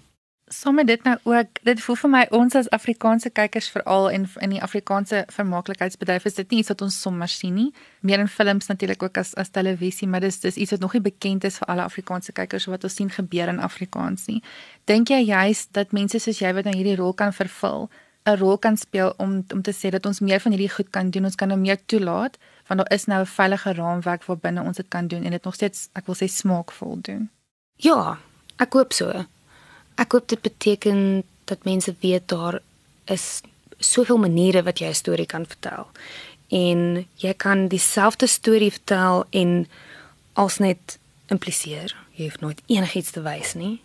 sommer 0.52 0.86
dit 0.86 1.02
nou 1.02 1.16
ook 1.24 1.60
dit 1.62 1.80
voel 1.80 1.96
vir 2.02 2.10
my 2.10 2.20
ons 2.34 2.54
as 2.58 2.68
Afrikaanse 2.74 3.30
kykers 3.30 3.68
veral 3.70 4.10
en 4.10 4.26
in 4.42 4.54
die 4.56 4.62
Afrikaanse 4.62 5.22
vermaaklikheidsbedryf 5.30 6.26
is 6.26 6.34
dit 6.34 6.50
nie 6.50 6.60
iets 6.62 6.72
wat 6.72 6.82
ons 6.82 7.00
sommer 7.00 7.30
sien 7.30 7.54
nie. 7.54 7.70
Meer 8.00 8.18
in 8.18 8.28
films 8.28 8.66
natuurlik 8.66 9.02
ook 9.02 9.20
as 9.22 9.32
as 9.38 9.54
televisie 9.54 10.08
maar 10.08 10.20
dis 10.26 10.40
dis 10.42 10.58
iets 10.58 10.74
wat 10.74 10.80
nog 10.80 10.98
nie 10.98 11.04
bekend 11.06 11.46
is 11.46 11.58
vir 11.62 11.70
alle 11.70 11.86
Afrikaanse 11.86 12.34
kykers 12.34 12.66
wat 12.66 12.84
ons 12.84 12.98
sien 12.98 13.10
gebeur 13.10 13.48
in 13.48 13.62
Afrikaans 13.62 14.26
nie. 14.26 14.42
Dink 14.90 15.14
jy 15.14 15.22
juist 15.30 15.72
dat 15.78 15.92
mense 15.92 16.18
soos 16.18 16.42
jy 16.42 16.52
wat 16.54 16.66
nou 16.66 16.76
hierdie 16.76 16.98
rol 16.98 17.14
kan 17.14 17.32
vervul 17.32 17.88
'n 18.26 18.36
rol 18.36 18.58
kan 18.58 18.76
speel 18.76 19.14
om 19.16 19.44
om 19.54 19.62
te 19.62 19.72
sê 19.72 19.90
dat 19.90 20.06
ons 20.06 20.20
meer 20.20 20.40
van 20.40 20.52
hierdie 20.52 20.74
goed 20.74 20.90
kan 20.90 21.10
doen 21.10 21.24
ons 21.24 21.34
kan 21.34 21.48
nou 21.48 21.58
meer 21.58 21.78
toelaat 21.86 22.38
want 22.66 22.80
daar 22.80 22.92
is 22.92 23.06
nou 23.06 23.20
'n 23.22 23.26
veilige 23.26 23.72
raamwerk 23.72 24.24
waarbinne 24.24 24.62
ons 24.62 24.76
dit 24.76 24.88
kan 24.88 25.06
doen 25.06 25.24
en 25.24 25.30
dit 25.30 25.44
nog 25.44 25.54
steeds 25.54 25.88
ek 25.92 26.06
wil 26.06 26.14
sê 26.14 26.26
smaakvol 26.28 26.98
doen? 27.00 27.30
Ja 27.76 28.18
ek 28.58 28.72
hoop 28.72 28.92
so 28.92 29.24
Ek 30.00 30.12
hoop 30.16 30.28
dit 30.32 30.40
beteken 30.40 31.22
dat 31.50 31.66
mense 31.68 31.92
weet 32.00 32.28
daar 32.32 32.60
is 33.04 33.42
soveel 33.78 34.16
maniere 34.18 34.62
wat 34.62 34.78
jy 34.78 34.88
'n 34.88 34.94
storie 34.94 35.26
kan 35.26 35.46
vertel. 35.46 35.86
En 36.48 37.06
jy 37.14 37.34
kan 37.34 37.68
dieselfde 37.68 38.26
storie 38.26 38.70
vertel 38.70 39.24
en 39.30 39.68
als 40.32 40.58
net 40.58 40.98
impliseer. 41.26 41.96
Jy 42.14 42.24
hoef 42.24 42.40
nooit 42.40 42.62
enigiets 42.66 43.10
te 43.10 43.22
wys 43.22 43.54
nie. 43.54 43.80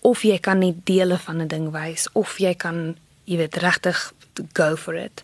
Of 0.00 0.22
jy 0.22 0.38
kan 0.38 0.58
net 0.58 0.86
dele 0.86 1.18
van 1.18 1.40
'n 1.42 1.48
ding 1.48 1.70
wys 1.70 2.08
of 2.12 2.38
jy 2.38 2.54
kan, 2.54 2.96
jy 3.24 3.36
weet, 3.36 3.56
regtig 3.56 4.12
go 4.52 4.76
for 4.76 4.94
it. 4.94 5.22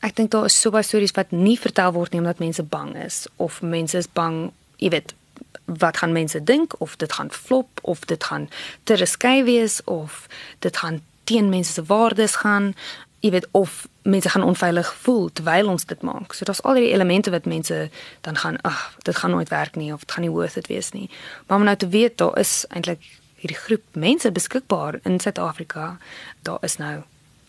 Ek 0.00 0.16
dink 0.16 0.30
daar 0.30 0.44
is 0.44 0.60
so 0.60 0.70
baie 0.70 0.82
stories 0.82 1.16
wat 1.16 1.30
nie 1.30 1.58
vertel 1.58 1.92
word 1.92 2.12
nie 2.12 2.20
omdat 2.20 2.38
mense 2.38 2.62
bang 2.62 2.96
is 2.96 3.26
of 3.36 3.62
mense 3.62 3.98
is 3.98 4.08
bang, 4.12 4.52
jy 4.76 4.88
weet, 4.88 5.14
wat 5.66 5.96
gaan 5.96 6.12
mense 6.12 6.42
dink 6.42 6.80
of 6.80 6.96
dit 6.96 7.12
gaan 7.12 7.30
flop 7.30 7.78
of 7.82 8.00
dit 8.04 8.24
gaan 8.24 8.48
te 8.84 8.94
riskei 8.94 9.44
wees 9.44 9.84
of 9.84 10.26
dit 10.58 10.76
gaan 10.76 11.02
teen 11.24 11.48
mense 11.48 11.72
se 11.72 11.84
waardes 11.84 12.34
gaan. 12.34 12.74
Jy 13.20 13.30
weet 13.30 13.48
of 13.50 13.88
mense 14.02 14.28
gaan 14.28 14.42
onveilig 14.42 14.94
voel 14.94 15.32
terwyl 15.32 15.68
ons 15.68 15.84
dit 15.84 16.02
maak. 16.02 16.32
So 16.32 16.44
daar's 16.44 16.62
al 16.62 16.78
die 16.78 16.92
elemente 16.92 17.30
wat 17.30 17.44
mense 17.44 17.90
dan 18.20 18.36
gaan 18.36 18.60
ag 18.60 18.96
dit 19.02 19.16
gaan 19.16 19.30
nooit 19.30 19.48
werk 19.48 19.76
nie 19.76 19.92
of 19.92 20.00
dit 20.00 20.12
gaan 20.12 20.22
nie 20.22 20.30
worth 20.30 20.56
it 20.56 20.66
wees 20.66 20.90
nie. 20.90 21.10
Maar 21.46 21.58
om 21.58 21.64
nou 21.64 21.76
te 21.76 21.88
weet 21.88 22.18
daar 22.18 22.38
is 22.38 22.64
eintlik 22.68 23.02
hierdie 23.36 23.58
groep 23.58 23.82
mense 23.92 24.32
beskikbaar 24.32 24.98
in 25.02 25.20
Suid-Afrika. 25.20 25.98
Daar 26.42 26.58
is 26.60 26.76
nou 26.76 27.02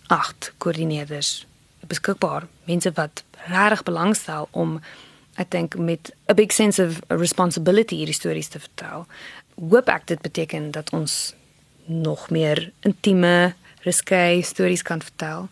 8 0.07 0.53
koördineerders 0.57 1.45
beskikbaar. 1.87 2.47
Mense 2.63 2.91
wat 2.93 3.23
regtig 3.47 3.83
belangstel 3.83 4.47
om 4.51 4.81
ek 5.37 5.51
dink 5.53 5.77
met 5.77 6.11
'n 6.27 6.35
big 6.35 6.51
sense 6.51 6.81
of 6.83 6.99
responsibility 7.07 7.95
hierdie 7.95 8.13
stories 8.13 8.47
te 8.47 8.59
vertel. 8.59 9.05
Hoop 9.55 9.87
ek 9.89 10.07
dit 10.07 10.21
beteken 10.21 10.71
dat 10.71 10.89
ons 10.89 11.33
nog 11.85 12.29
meer 12.29 12.71
intieme, 12.81 13.53
riskei 13.81 14.41
stories 14.41 14.81
kan 14.81 15.01
vertel. 15.01 15.49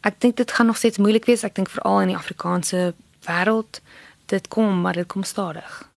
Ek 0.00 0.20
dink 0.20 0.36
dit 0.36 0.50
gaan 0.50 0.66
nog 0.66 0.76
steeds 0.76 0.98
moeilik 0.98 1.24
wees. 1.24 1.44
Ek 1.44 1.54
dink 1.54 1.70
veral 1.70 2.00
in 2.00 2.08
die 2.08 2.16
Afrikaanse 2.16 2.94
wêreld 3.26 3.80
dit 4.26 4.48
kom, 4.48 4.80
maar 4.80 4.92
dit 4.92 5.06
kom 5.06 5.22
stadig. 5.22 5.88